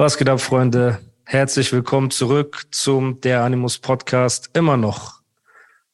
Was 0.00 0.16
geht 0.16 0.30
ab, 0.30 0.40
Freunde? 0.40 0.98
Herzlich 1.26 1.74
willkommen 1.74 2.10
zurück 2.10 2.62
zum 2.70 3.20
Der 3.20 3.44
Animus 3.44 3.76
Podcast. 3.76 4.48
Immer 4.54 4.78
noch 4.78 5.20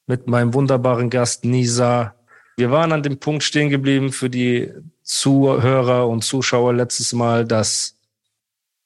mit 0.06 0.28
meinem 0.28 0.54
wunderbaren 0.54 1.10
Gast 1.10 1.44
Nisa. 1.44 2.14
Wir 2.56 2.70
waren 2.70 2.92
an 2.92 3.02
dem 3.02 3.18
Punkt 3.18 3.42
stehen 3.42 3.68
geblieben 3.68 4.12
für 4.12 4.30
die 4.30 4.72
Zuhörer 5.02 6.08
und 6.08 6.22
Zuschauer 6.22 6.72
letztes 6.72 7.14
Mal, 7.14 7.44
dass, 7.44 7.98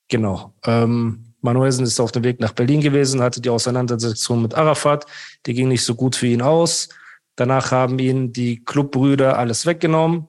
genau, 0.08 0.54
ähm, 0.64 1.34
Manuelsen 1.42 1.84
ist 1.84 2.00
auf 2.00 2.12
dem 2.12 2.24
Weg 2.24 2.40
nach 2.40 2.52
Berlin 2.52 2.80
gewesen, 2.80 3.20
hatte 3.20 3.42
die 3.42 3.50
Auseinandersetzung 3.50 4.40
mit 4.40 4.54
Arafat. 4.54 5.04
Die 5.44 5.52
ging 5.52 5.68
nicht 5.68 5.84
so 5.84 5.94
gut 5.94 6.16
für 6.16 6.28
ihn 6.28 6.40
aus. 6.40 6.88
Danach 7.36 7.72
haben 7.72 7.98
ihn 7.98 8.32
die 8.32 8.64
Clubbrüder 8.64 9.36
alles 9.36 9.66
weggenommen. 9.66 10.26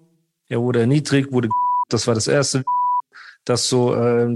Er 0.49 0.59
wurde 0.59 0.81
erniedrigt, 0.81 1.31
wurde, 1.31 1.47
das 1.87 2.07
war 2.07 2.13
das 2.13 2.27
erste, 2.27 2.65
das 3.45 3.69
so, 3.69 3.95
äh, 3.95 4.35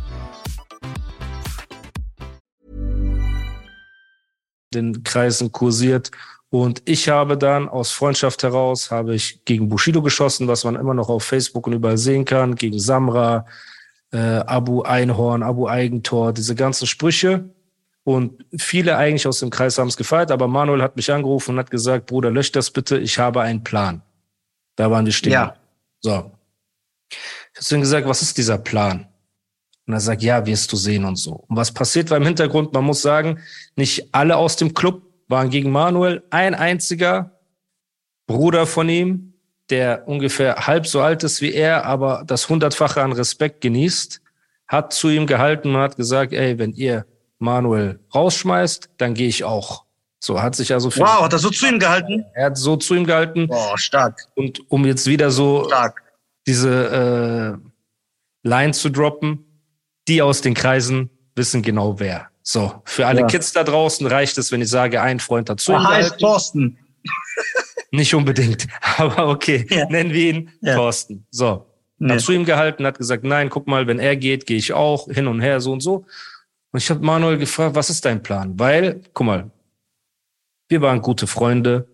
Den 4.73 5.03
Kreisen 5.03 5.51
kursiert. 5.51 6.11
Und 6.49 6.81
ich 6.85 7.07
habe 7.07 7.37
dann 7.37 7.69
aus 7.69 7.91
Freundschaft 7.91 8.43
heraus, 8.43 8.91
habe 8.91 9.15
ich 9.15 9.45
gegen 9.45 9.69
Bushido 9.69 10.01
geschossen, 10.01 10.47
was 10.47 10.65
man 10.65 10.75
immer 10.75 10.93
noch 10.93 11.09
auf 11.09 11.23
Facebook 11.23 11.67
und 11.67 11.73
überall 11.73 11.97
sehen 11.97 12.25
kann, 12.25 12.55
gegen 12.55 12.77
Samra, 12.77 13.45
äh, 14.11 14.17
Abu 14.17 14.81
Einhorn, 14.81 15.43
Abu 15.43 15.67
Eigentor, 15.67 16.33
diese 16.33 16.55
ganzen 16.55 16.87
Sprüche. 16.87 17.45
Und 18.03 18.43
viele 18.57 18.97
eigentlich 18.97 19.27
aus 19.27 19.39
dem 19.39 19.49
Kreis 19.49 19.77
haben 19.77 19.87
es 19.87 19.95
gefeiert, 19.95 20.31
aber 20.31 20.47
Manuel 20.47 20.81
hat 20.81 20.95
mich 20.95 21.11
angerufen 21.11 21.51
und 21.51 21.59
hat 21.59 21.71
gesagt, 21.71 22.07
Bruder, 22.07 22.31
lösch 22.31 22.51
das 22.51 22.71
bitte, 22.71 22.97
ich 22.97 23.19
habe 23.19 23.41
einen 23.41 23.63
Plan. 23.63 24.01
Da 24.75 24.89
waren 24.89 25.05
die 25.05 25.13
stehen. 25.13 25.33
Ja. 25.33 25.55
So. 26.01 26.31
Ich 27.09 27.65
habe 27.65 27.75
ihm 27.75 27.81
gesagt, 27.81 28.07
was 28.07 28.21
ist 28.21 28.37
dieser 28.37 28.57
Plan? 28.57 29.07
Und 29.91 29.97
er 29.97 29.99
sagt, 29.99 30.23
ja, 30.23 30.45
wirst 30.45 30.71
du 30.71 30.77
sehen 30.77 31.03
und 31.03 31.17
so. 31.17 31.43
Und 31.49 31.57
was 31.57 31.73
passiert 31.73 32.09
war 32.09 32.15
im 32.15 32.25
Hintergrund? 32.25 32.71
Man 32.71 32.85
muss 32.85 33.01
sagen, 33.01 33.39
nicht 33.75 34.07
alle 34.13 34.37
aus 34.37 34.55
dem 34.55 34.73
Club 34.73 35.01
waren 35.27 35.49
gegen 35.49 35.69
Manuel. 35.69 36.23
Ein 36.29 36.55
einziger 36.55 37.31
Bruder 38.25 38.65
von 38.65 38.87
ihm, 38.87 39.33
der 39.69 40.07
ungefähr 40.07 40.65
halb 40.65 40.87
so 40.87 41.01
alt 41.01 41.25
ist 41.25 41.41
wie 41.41 41.51
er, 41.51 41.83
aber 41.83 42.23
das 42.25 42.47
hundertfache 42.47 43.01
an 43.01 43.11
Respekt 43.11 43.59
genießt, 43.59 44.21
hat 44.65 44.93
zu 44.93 45.09
ihm 45.09 45.27
gehalten 45.27 45.75
und 45.75 45.81
hat 45.81 45.97
gesagt, 45.97 46.31
ey, 46.31 46.57
wenn 46.57 46.71
ihr 46.71 47.05
Manuel 47.39 47.99
rausschmeißt, 48.15 48.91
dann 48.95 49.13
gehe 49.13 49.27
ich 49.27 49.43
auch. 49.43 49.83
So 50.19 50.41
hat 50.41 50.55
sich 50.55 50.71
also 50.71 50.89
für 50.89 51.01
Wow, 51.01 51.23
hat 51.23 51.33
er 51.33 51.39
so 51.39 51.49
zu 51.49 51.67
ihm 51.67 51.79
gehalten? 51.79 52.23
Er 52.33 52.45
hat 52.45 52.57
so 52.57 52.77
zu 52.77 52.95
ihm 52.95 53.05
gehalten. 53.05 53.47
Boah, 53.47 53.77
stark. 53.77 54.25
Und 54.35 54.71
um 54.71 54.85
jetzt 54.85 55.05
wieder 55.05 55.31
so 55.31 55.65
stark. 55.65 56.01
diese 56.47 57.59
äh, 57.61 58.47
Line 58.47 58.71
zu 58.71 58.89
droppen, 58.89 59.50
die 60.07 60.21
aus 60.21 60.41
den 60.41 60.53
Kreisen 60.53 61.09
wissen 61.35 61.61
genau 61.61 61.99
wer. 61.99 62.27
So, 62.43 62.81
für 62.85 63.07
alle 63.07 63.21
ja. 63.21 63.27
Kids 63.27 63.53
da 63.53 63.63
draußen 63.63 64.05
reicht 64.07 64.37
es, 64.37 64.51
wenn 64.51 64.61
ich 64.61 64.69
sage, 64.69 65.01
ein 65.01 65.19
Freund 65.19 65.49
dazu. 65.49 65.73
Er 65.73 65.83
heißt 65.83 66.19
Thorsten. 66.19 66.77
Nicht 67.91 68.13
unbedingt, 68.13 68.67
aber 68.97 69.27
okay, 69.27 69.65
ja. 69.69 69.85
nennen 69.89 70.13
wir 70.13 70.29
ihn 70.29 70.49
ja. 70.61 70.75
Thorsten. 70.75 71.25
So, 71.29 71.67
ja. 71.99 72.09
hat 72.09 72.21
zu 72.21 72.31
ihm 72.31 72.45
gehalten, 72.45 72.85
hat 72.85 72.97
gesagt, 72.97 73.23
nein, 73.23 73.49
guck 73.49 73.67
mal, 73.67 73.85
wenn 73.87 73.99
er 73.99 74.15
geht, 74.15 74.45
gehe 74.45 74.57
ich 74.57 74.73
auch, 74.73 75.07
hin 75.09 75.27
und 75.27 75.41
her, 75.41 75.59
so 75.59 75.71
und 75.71 75.81
so. 75.81 76.05
Und 76.71 76.81
ich 76.81 76.89
habe 76.89 77.01
Manuel 77.01 77.37
gefragt, 77.37 77.75
was 77.75 77.89
ist 77.89 78.05
dein 78.05 78.23
Plan? 78.23 78.57
Weil, 78.57 79.01
guck 79.13 79.27
mal, 79.27 79.51
wir 80.69 80.81
waren 80.81 81.01
gute 81.01 81.27
Freunde. 81.27 81.87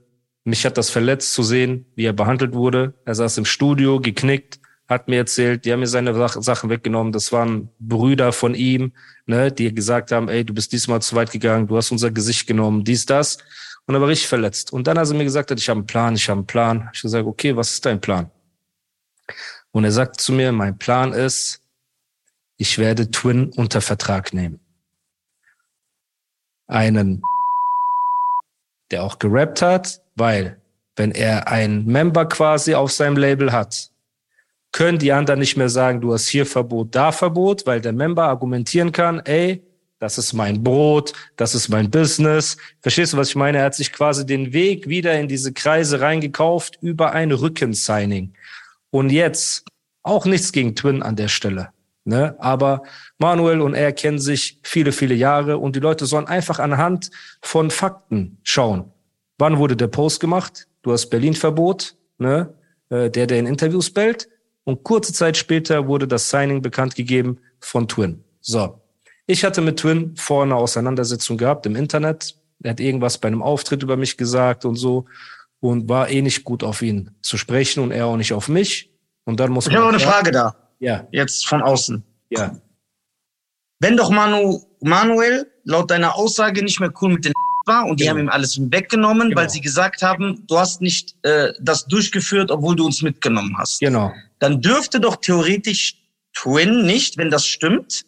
Mich 0.43 0.65
hat 0.65 0.77
das 0.77 0.91
verletzt 0.91 1.33
zu 1.33 1.41
sehen, 1.41 1.87
wie 1.95 2.05
er 2.05 2.13
behandelt 2.13 2.53
wurde. 2.53 2.93
Er 3.05 3.15
saß 3.15 3.39
im 3.39 3.45
Studio, 3.45 3.99
geknickt, 3.99 4.59
hat 4.87 5.07
mir 5.07 5.17
erzählt, 5.17 5.65
die 5.65 5.73
haben 5.73 5.81
mir 5.81 5.87
seine 5.87 6.13
Sachen 6.41 6.69
weggenommen. 6.69 7.11
Das 7.11 7.31
waren 7.31 7.69
Brüder 7.79 8.31
von 8.31 8.55
ihm, 8.55 8.93
ne, 9.25 9.51
die 9.51 9.73
gesagt 9.73 10.11
haben, 10.11 10.29
ey, 10.29 10.45
du 10.45 10.53
bist 10.53 10.71
diesmal 10.71 11.01
zu 11.01 11.15
weit 11.15 11.31
gegangen, 11.31 11.67
du 11.67 11.75
hast 11.75 11.91
unser 11.91 12.11
Gesicht 12.11 12.47
genommen, 12.47 12.83
dies, 12.83 13.05
das. 13.05 13.37
Und 13.85 13.95
er 13.95 14.01
war 14.01 14.07
richtig 14.07 14.27
verletzt. 14.27 14.71
Und 14.71 14.87
dann, 14.87 14.97
als 14.97 15.11
er 15.11 15.17
mir 15.17 15.23
gesagt 15.23 15.51
hat, 15.51 15.59
ich 15.59 15.69
habe 15.69 15.79
einen 15.79 15.87
Plan, 15.87 16.15
ich 16.15 16.29
habe 16.29 16.39
einen 16.39 16.47
Plan, 16.47 16.89
ich 16.93 17.01
gesagt, 17.01 17.25
okay, 17.25 17.55
was 17.55 17.71
ist 17.73 17.85
dein 17.85 17.99
Plan? 17.99 18.31
Und 19.71 19.83
er 19.83 19.91
sagt 19.91 20.21
zu 20.21 20.31
mir, 20.31 20.51
mein 20.51 20.77
Plan 20.77 21.13
ist, 21.13 21.61
ich 22.57 22.77
werde 22.77 23.11
Twin 23.11 23.51
unter 23.55 23.81
Vertrag 23.81 24.33
nehmen. 24.33 24.59
Einen, 26.67 27.21
der 28.91 29.03
auch 29.03 29.19
gerappt 29.19 29.61
hat, 29.61 30.01
weil 30.15 30.61
wenn 30.95 31.11
er 31.11 31.47
einen 31.47 31.85
Member 31.85 32.25
quasi 32.25 32.73
auf 32.73 32.91
seinem 32.91 33.17
Label 33.17 33.51
hat, 33.51 33.91
können 34.71 34.99
die 34.99 35.11
anderen 35.11 35.39
nicht 35.39 35.57
mehr 35.57 35.69
sagen, 35.69 36.01
du 36.01 36.13
hast 36.13 36.27
hier 36.27 36.45
Verbot, 36.45 36.93
da 36.93 37.11
Verbot, 37.11 37.65
weil 37.65 37.81
der 37.81 37.93
Member 37.93 38.23
argumentieren 38.23 38.91
kann, 38.91 39.19
ey, 39.21 39.63
das 39.99 40.19
ist 40.19 40.33
mein 40.33 40.63
Brot, 40.63 41.13
das 41.37 41.55
ist 41.55 41.69
mein 41.69 41.89
Business. 41.89 42.57
Verstehst 42.81 43.13
du, 43.13 43.17
was 43.17 43.29
ich 43.29 43.35
meine? 43.35 43.57
Er 43.59 43.65
hat 43.65 43.75
sich 43.75 43.91
quasi 43.91 44.25
den 44.25 44.53
Weg 44.53 44.87
wieder 44.87 45.19
in 45.19 45.27
diese 45.27 45.53
Kreise 45.53 46.01
reingekauft 46.01 46.77
über 46.81 47.13
ein 47.13 47.31
Rückensigning. 47.31 48.33
Und 48.91 49.11
jetzt 49.11 49.65
auch 50.03 50.25
nichts 50.25 50.51
gegen 50.51 50.75
Twin 50.75 51.01
an 51.01 51.15
der 51.15 51.27
Stelle. 51.27 51.69
Ne? 52.05 52.35
Aber 52.39 52.83
Manuel 53.17 53.59
und 53.59 53.73
er 53.73 53.91
kennen 53.91 54.19
sich 54.19 54.59
viele, 54.63 54.91
viele 54.91 55.15
Jahre 55.15 55.57
und 55.57 55.75
die 55.75 55.81
Leute 55.81 56.05
sollen 56.05 56.27
einfach 56.27 56.59
anhand 56.59 57.09
von 57.41 57.71
Fakten 57.71 58.37
schauen. 58.43 58.91
Wann 59.39 59.57
wurde 59.57 59.75
der 59.75 59.87
Post 59.87 60.19
gemacht? 60.19 60.67
Du 60.83 60.91
hast 60.91 61.07
Berlin-Verbot, 61.07 61.95
ne? 62.17 62.53
Äh, 62.89 63.09
der, 63.09 63.27
der 63.27 63.39
in 63.39 63.45
Interviews 63.45 63.91
bellt. 63.91 64.29
Und 64.67 64.83
kurze 64.83 65.13
Zeit 65.13 65.37
später 65.37 65.87
wurde 65.87 66.09
das 66.09 66.29
Signing 66.29 66.61
bekannt 66.61 66.93
gegeben 66.93 67.39
von 67.61 67.87
Twin. 67.87 68.25
So. 68.41 68.81
Ich 69.25 69.45
hatte 69.45 69.61
mit 69.61 69.79
Twin 69.79 70.13
vor 70.17 70.43
einer 70.43 70.57
Auseinandersetzung 70.57 71.37
gehabt 71.37 71.65
im 71.65 71.77
Internet. 71.77 72.35
Er 72.61 72.71
hat 72.71 72.81
irgendwas 72.81 73.17
bei 73.17 73.29
einem 73.29 73.41
Auftritt 73.41 73.81
über 73.81 73.95
mich 73.95 74.17
gesagt 74.17 74.65
und 74.65 74.75
so 74.75 75.05
und 75.61 75.87
war 75.87 76.09
eh 76.09 76.21
nicht 76.21 76.43
gut 76.43 76.65
auf 76.65 76.81
ihn 76.81 77.11
zu 77.21 77.37
sprechen 77.37 77.81
und 77.81 77.91
er 77.91 78.07
auch 78.07 78.17
nicht 78.17 78.33
auf 78.33 78.49
mich. 78.49 78.91
Und 79.23 79.39
dann 79.39 79.51
muss 79.51 79.67
ich 79.67 79.73
habe 79.73 79.85
noch 79.85 79.93
eine 79.93 80.01
Frage 80.01 80.31
da. 80.31 80.53
Ja. 80.79 81.07
Jetzt 81.11 81.47
von 81.47 81.61
außen. 81.61 82.03
Ja. 82.29 82.59
Wenn 83.79 83.95
doch 83.95 84.09
Manu, 84.09 84.65
Manuel 84.81 85.49
laut 85.63 85.91
deiner 85.91 86.15
Aussage 86.15 86.61
nicht 86.61 86.81
mehr 86.81 86.91
cool 87.01 87.13
mit 87.13 87.23
den 87.23 87.31
war 87.65 87.85
und 87.85 88.01
die 88.01 88.03
genau. 88.03 88.17
haben 88.17 88.23
ihm 88.25 88.29
alles 88.29 88.59
weggenommen, 88.59 89.29
genau. 89.29 89.39
weil 89.39 89.49
sie 89.49 89.61
gesagt 89.61 90.01
haben, 90.01 90.43
du 90.45 90.59
hast 90.59 90.81
nicht 90.81 91.15
äh, 91.21 91.53
das 91.61 91.85
durchgeführt, 91.85 92.51
obwohl 92.51 92.75
du 92.75 92.85
uns 92.85 93.01
mitgenommen 93.01 93.57
hast. 93.57 93.79
Genau. 93.79 94.11
Dann 94.39 94.61
dürfte 94.61 94.99
doch 94.99 95.17
theoretisch 95.17 95.95
Twin 96.33 96.85
nicht, 96.85 97.17
wenn 97.17 97.31
das 97.31 97.45
stimmt, 97.45 98.03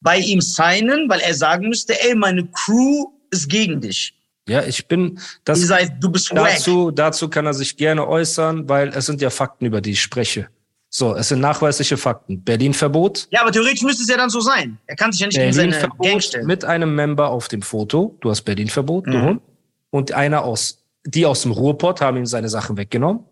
bei 0.00 0.18
ihm 0.18 0.40
signen, 0.40 1.08
weil 1.08 1.20
er 1.20 1.34
sagen 1.34 1.68
müsste, 1.68 2.00
ey, 2.02 2.14
meine 2.14 2.46
Crew 2.46 3.06
ist 3.30 3.48
gegen 3.48 3.80
dich. 3.80 4.14
Ja, 4.48 4.64
ich 4.64 4.88
bin 4.88 5.20
das. 5.44 5.60
Seid, 5.60 6.02
du 6.02 6.10
bist 6.10 6.32
dazu, 6.34 6.86
wack. 6.86 6.96
dazu 6.96 7.28
kann 7.28 7.46
er 7.46 7.54
sich 7.54 7.76
gerne 7.76 8.06
äußern, 8.08 8.68
weil 8.68 8.88
es 8.88 9.06
sind 9.06 9.20
ja 9.20 9.30
Fakten, 9.30 9.66
über 9.66 9.80
die 9.80 9.92
ich 9.92 10.02
spreche. 10.02 10.48
So, 10.92 11.14
es 11.14 11.28
sind 11.28 11.40
nachweisliche 11.40 11.96
Fakten. 11.96 12.42
Berlin-Verbot. 12.42 13.28
Ja, 13.30 13.42
aber 13.42 13.52
theoretisch 13.52 13.82
müsste 13.82 14.02
es 14.02 14.08
ja 14.08 14.16
dann 14.16 14.28
so 14.28 14.40
sein. 14.40 14.76
Er 14.86 14.96
kann 14.96 15.12
sich 15.12 15.20
ja 15.20 15.28
nicht 15.28 15.36
in 15.36 15.52
seine 15.52 15.88
Gang 16.02 16.20
stellen. 16.20 16.46
Mit 16.46 16.64
einem 16.64 16.96
Member 16.96 17.28
auf 17.28 17.46
dem 17.46 17.62
Foto. 17.62 18.18
Du 18.20 18.30
hast 18.30 18.42
Berlin-Verbot. 18.42 19.06
Mhm. 19.06 19.40
Und 19.90 20.10
einer 20.12 20.42
aus, 20.42 20.82
die 21.04 21.26
aus 21.26 21.42
dem 21.42 21.52
Ruhrpott 21.52 22.00
haben 22.00 22.16
ihm 22.16 22.26
seine 22.26 22.48
Sachen 22.48 22.76
weggenommen. 22.76 23.22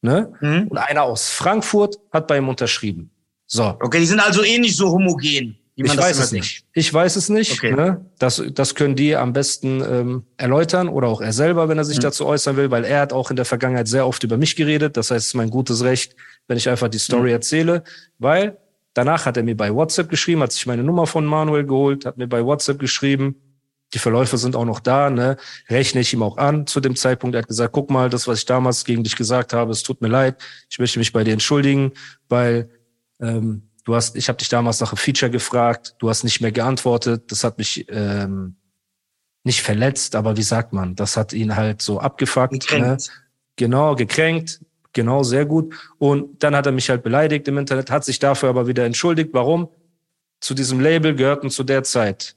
Ne? 0.00 0.32
Mhm. 0.40 0.68
Und 0.68 0.78
einer 0.78 1.02
aus 1.02 1.28
Frankfurt 1.28 1.98
hat 2.12 2.26
bei 2.28 2.38
ihm 2.38 2.48
unterschrieben. 2.48 3.10
So. 3.46 3.76
Okay, 3.80 3.98
die 3.98 4.06
sind 4.06 4.20
also 4.20 4.42
eh 4.44 4.58
nicht 4.58 4.76
so 4.76 4.90
homogen. 4.90 5.58
ich 5.74 5.96
weiß 5.96 6.18
es 6.18 6.32
nicht. 6.32 6.64
Ich 6.72 6.92
weiß 6.92 7.16
es 7.16 7.28
nicht. 7.28 7.52
Okay. 7.52 7.74
Ne? 7.74 8.04
Das, 8.18 8.42
das 8.52 8.74
können 8.74 8.94
die 8.94 9.16
am 9.16 9.32
besten 9.32 9.82
ähm, 9.82 10.24
erläutern 10.36 10.88
oder 10.88 11.08
auch 11.08 11.20
er 11.20 11.32
selber, 11.32 11.68
wenn 11.68 11.78
er 11.78 11.84
sich 11.84 11.96
mhm. 11.96 12.02
dazu 12.02 12.26
äußern 12.26 12.56
will, 12.56 12.70
weil 12.70 12.84
er 12.84 13.00
hat 13.00 13.12
auch 13.12 13.30
in 13.30 13.36
der 13.36 13.44
Vergangenheit 13.44 13.88
sehr 13.88 14.06
oft 14.06 14.22
über 14.22 14.36
mich 14.36 14.54
geredet. 14.54 14.96
Das 14.96 15.10
heißt, 15.10 15.20
es 15.22 15.26
ist 15.28 15.34
mein 15.34 15.50
gutes 15.50 15.82
Recht, 15.82 16.14
wenn 16.46 16.58
ich 16.58 16.68
einfach 16.68 16.88
die 16.88 16.98
Story 16.98 17.30
mhm. 17.30 17.36
erzähle, 17.36 17.84
weil 18.18 18.58
danach 18.94 19.26
hat 19.26 19.36
er 19.36 19.42
mir 19.42 19.56
bei 19.56 19.74
WhatsApp 19.74 20.10
geschrieben, 20.10 20.42
hat 20.42 20.52
sich 20.52 20.66
meine 20.66 20.84
Nummer 20.84 21.06
von 21.06 21.24
Manuel 21.24 21.64
geholt, 21.64 22.04
hat 22.04 22.18
mir 22.18 22.28
bei 22.28 22.44
WhatsApp 22.44 22.78
geschrieben. 22.78 23.36
Die 23.94 23.98
Verläufe 23.98 24.36
sind 24.36 24.54
auch 24.54 24.66
noch 24.66 24.80
da, 24.80 25.08
ne? 25.08 25.36
Rechne 25.68 26.02
ich 26.02 26.12
ihm 26.12 26.22
auch 26.22 26.36
an 26.36 26.66
zu 26.66 26.80
dem 26.80 26.94
Zeitpunkt. 26.94 27.34
Er 27.34 27.42
hat 27.42 27.48
gesagt, 27.48 27.72
guck 27.72 27.90
mal, 27.90 28.10
das, 28.10 28.28
was 28.28 28.40
ich 28.40 28.44
damals 28.44 28.84
gegen 28.84 29.02
dich 29.02 29.16
gesagt 29.16 29.54
habe, 29.54 29.72
es 29.72 29.82
tut 29.82 30.02
mir 30.02 30.08
leid. 30.08 30.42
Ich 30.68 30.78
möchte 30.78 30.98
mich 30.98 31.12
bei 31.12 31.24
dir 31.24 31.32
entschuldigen, 31.32 31.92
weil 32.28 32.70
ähm, 33.20 33.70
du 33.84 33.94
hast, 33.94 34.14
ich 34.16 34.28
habe 34.28 34.36
dich 34.36 34.50
damals 34.50 34.80
nach 34.80 34.92
einem 34.92 34.98
Feature 34.98 35.30
gefragt, 35.30 35.94
du 36.00 36.10
hast 36.10 36.22
nicht 36.22 36.40
mehr 36.42 36.52
geantwortet. 36.52 37.32
Das 37.32 37.44
hat 37.44 37.56
mich 37.56 37.86
ähm, 37.88 38.56
nicht 39.42 39.62
verletzt, 39.62 40.14
aber 40.14 40.36
wie 40.36 40.42
sagt 40.42 40.74
man, 40.74 40.94
das 40.94 41.16
hat 41.16 41.32
ihn 41.32 41.56
halt 41.56 41.80
so 41.80 41.98
abgefuckt. 41.98 42.52
Ne? 42.52 42.58
Gekränkt. 42.58 42.84
Ne? 42.84 42.98
Genau, 43.56 43.94
gekränkt. 43.94 44.60
Genau, 44.92 45.22
sehr 45.22 45.46
gut. 45.46 45.74
Und 45.98 46.42
dann 46.42 46.54
hat 46.54 46.66
er 46.66 46.72
mich 46.72 46.90
halt 46.90 47.02
beleidigt 47.02 47.48
im 47.48 47.56
Internet, 47.56 47.90
hat 47.90 48.04
sich 48.04 48.18
dafür 48.18 48.50
aber 48.50 48.66
wieder 48.66 48.84
entschuldigt. 48.84 49.30
Warum? 49.32 49.68
Zu 50.40 50.54
diesem 50.54 50.80
Label 50.80 51.14
gehörten 51.14 51.50
zu 51.50 51.64
der 51.64 51.82
Zeit 51.84 52.36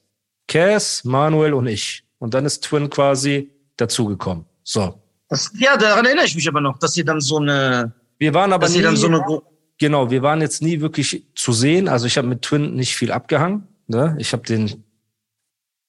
Cass, 0.51 1.05
Manuel 1.05 1.53
und 1.53 1.67
ich. 1.67 2.03
Und 2.19 2.33
dann 2.33 2.45
ist 2.45 2.65
Twin 2.65 2.89
quasi 2.89 3.51
dazugekommen. 3.77 4.43
So. 4.63 5.01
Das, 5.29 5.49
ja, 5.57 5.77
daran 5.77 6.05
erinnere 6.05 6.25
ich 6.25 6.35
mich 6.35 6.47
aber 6.47 6.59
noch, 6.59 6.77
dass 6.77 6.97
ihr 6.97 7.05
dann 7.05 7.21
so 7.21 7.37
eine, 7.37 7.93
Wir 8.17 8.33
waren 8.33 8.51
aber 8.51 8.65
dass 8.65 8.75
nie, 8.75 8.95
so 8.97 9.07
eine, 9.07 9.41
genau, 9.79 10.11
wir 10.11 10.21
waren 10.21 10.41
jetzt 10.41 10.61
nie 10.61 10.81
wirklich 10.81 11.25
zu 11.35 11.53
sehen. 11.53 11.87
Also 11.87 12.05
ich 12.05 12.17
habe 12.17 12.27
mit 12.27 12.41
Twin 12.41 12.75
nicht 12.75 12.97
viel 12.97 13.13
abgehangen. 13.13 13.65
Ne? 13.87 14.17
Ich 14.19 14.33
habe 14.33 14.43
den, 14.43 14.83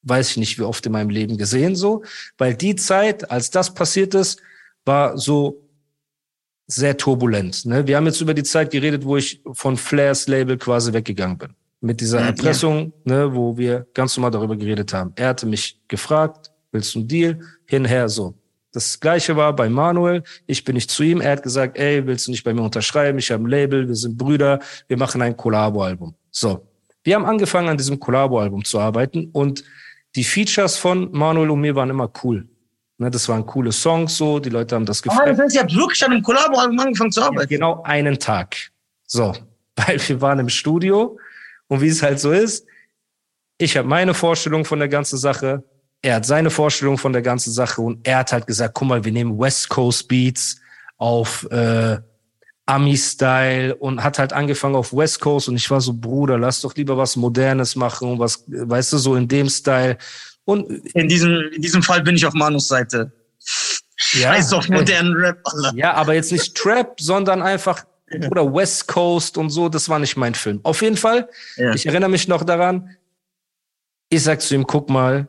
weiß 0.03 0.31
ich 0.31 0.37
nicht, 0.37 0.57
wie 0.57 0.63
oft 0.63 0.85
in 0.85 0.93
meinem 0.93 1.09
Leben 1.09 1.37
gesehen 1.37 1.75
so, 1.75 2.03
weil 2.37 2.55
die 2.55 2.75
Zeit, 2.75 3.29
als 3.29 3.51
das 3.51 3.73
passiert 3.73 4.13
ist, 4.15 4.41
war 4.85 5.17
so 5.17 5.61
sehr 6.67 6.95
turbulent. 6.95 7.65
Ne? 7.65 7.85
Wir 7.85 7.97
haben 7.97 8.05
jetzt 8.05 8.21
über 8.21 8.33
die 8.33 8.43
Zeit 8.43 8.71
geredet, 8.71 9.03
wo 9.03 9.17
ich 9.17 9.41
von 9.51 9.75
Flairs 9.75 10.29
Label 10.29 10.57
quasi 10.57 10.93
weggegangen 10.93 11.37
bin. 11.37 11.53
Mit 11.85 11.99
dieser 11.99 12.21
Mhm, 12.21 12.27
Erpressung, 12.27 12.93
ne, 13.03 13.33
wo 13.35 13.57
wir 13.57 13.85
ganz 13.93 14.15
normal 14.15 14.31
darüber 14.31 14.55
geredet 14.55 14.93
haben. 14.93 15.11
Er 15.17 15.27
hatte 15.29 15.45
mich 15.45 15.81
gefragt, 15.89 16.49
willst 16.71 16.95
du 16.95 16.99
einen 16.99 17.07
Deal? 17.09 17.39
Hinher 17.65 18.07
so. 18.07 18.35
Das 18.71 18.99
gleiche 18.99 19.35
war 19.35 19.53
bei 19.53 19.67
Manuel. 19.69 20.23
Ich 20.47 20.63
bin 20.63 20.75
nicht 20.75 20.89
zu 20.89 21.03
ihm. 21.03 21.19
Er 21.19 21.33
hat 21.33 21.43
gesagt, 21.43 21.77
ey, 21.77 22.07
willst 22.07 22.25
du 22.27 22.31
nicht 22.31 22.43
bei 22.45 22.53
mir 22.53 22.61
unterschreiben? 22.61 23.19
Ich 23.19 23.29
habe 23.31 23.43
ein 23.43 23.47
Label, 23.47 23.85
wir 23.87 23.95
sind 23.95 24.17
Brüder, 24.17 24.59
wir 24.87 24.97
machen 24.97 25.21
ein 25.21 25.35
Collabo-Album. 25.35 26.15
So. 26.31 26.65
Wir 27.03 27.15
haben 27.15 27.25
angefangen, 27.25 27.67
an 27.67 27.75
diesem 27.77 27.99
Collabo-Album 27.99 28.63
zu 28.63 28.79
arbeiten 28.79 29.29
und 29.33 29.63
die 30.15 30.23
Features 30.23 30.77
von 30.77 31.11
Manuel 31.11 31.49
und 31.49 31.59
mir 31.59 31.75
waren 31.75 31.89
immer 31.89 32.09
cool. 32.23 32.47
Ne, 32.97 33.11
das 33.11 33.27
waren 33.27 33.45
coole 33.45 33.73
Songs 33.73 34.15
so, 34.15 34.39
die 34.39 34.49
Leute 34.49 34.73
haben 34.75 34.85
das 34.85 35.01
Ah, 35.01 35.09
das 35.09 35.17
gefeiert. 35.17 35.39
heißt, 35.39 35.55
ihr 35.55 35.61
habt 35.61 35.75
wirklich 35.75 36.05
an 36.05 36.13
einem 36.13 36.23
Kollabo-Album 36.23 36.79
angefangen 36.79 37.11
zu 37.11 37.21
arbeiten. 37.21 37.49
Genau 37.49 37.81
einen 37.83 38.17
Tag. 38.17 38.55
So, 39.05 39.33
weil 39.75 39.99
wir 40.07 40.21
waren 40.21 40.39
im 40.39 40.47
Studio 40.49 41.17
und 41.67 41.81
wie 41.81 41.87
es 41.87 42.03
halt 42.03 42.19
so 42.19 42.31
ist, 42.31 42.65
ich 43.57 43.77
habe 43.77 43.87
meine 43.87 44.13
Vorstellung 44.13 44.65
von 44.65 44.79
der 44.79 44.89
ganzen 44.89 45.17
Sache, 45.17 45.63
er 46.01 46.15
hat 46.15 46.25
seine 46.25 46.49
Vorstellung 46.49 46.97
von 46.97 47.13
der 47.13 47.21
ganzen 47.21 47.51
Sache 47.51 47.81
und 47.81 48.05
er 48.05 48.17
hat 48.19 48.33
halt 48.33 48.45
gesagt, 48.45 48.73
guck 48.73 48.87
mal, 48.87 49.03
wir 49.03 49.11
nehmen 49.11 49.39
West 49.39 49.69
Coast 49.69 50.07
Beats 50.07 50.59
auf 50.97 51.49
äh, 51.49 51.97
Ami-Style 52.65 53.75
und 53.75 54.03
hat 54.03 54.19
halt 54.19 54.33
angefangen 54.33 54.75
auf 54.75 54.93
West 54.93 55.19
Coast 55.19 55.49
und 55.49 55.55
ich 55.55 55.69
war 55.69 55.81
so, 55.81 55.93
Bruder, 55.93 56.37
lass 56.37 56.61
doch 56.61 56.75
lieber 56.75 56.97
was 56.97 57.15
Modernes 57.15 57.75
machen 57.75 58.11
und 58.11 58.19
was, 58.19 58.43
weißt 58.47 58.93
du, 58.93 58.97
so 58.97 59.15
in 59.15 59.27
dem 59.27 59.49
Style. 59.49 59.97
Und 60.45 60.69
In 60.93 61.07
diesem, 61.07 61.41
in 61.53 61.61
diesem 61.61 61.83
Fall 61.83 62.01
bin 62.03 62.15
ich 62.15 62.25
auf 62.25 62.33
Manus 62.33 62.67
Seite. 62.67 63.11
Ja. 64.13 64.33
Scheiß 64.33 64.53
auf 64.53 64.69
modernen 64.69 65.13
Rap, 65.13 65.39
Alter. 65.43 65.73
Ja, 65.75 65.93
aber 65.93 66.13
jetzt 66.13 66.31
nicht 66.31 66.55
Trap, 66.55 66.99
sondern 66.99 67.41
einfach 67.41 67.85
oder 68.31 68.53
West 68.53 68.87
Coast 68.87 69.37
und 69.37 69.49
so. 69.49 69.69
Das 69.69 69.89
war 69.89 69.99
nicht 69.99 70.17
mein 70.17 70.35
Film. 70.35 70.59
Auf 70.63 70.81
jeden 70.81 70.97
Fall, 70.97 71.29
Ja. 71.57 71.73
ich 71.73 71.85
erinnere 71.85 72.09
mich 72.09 72.27
noch 72.27 72.43
daran. 72.43 72.89
Ich 74.09 74.23
sag 74.23 74.41
zu 74.41 74.53
ihm, 74.55 74.65
guck 74.67 74.89
mal, 74.89 75.27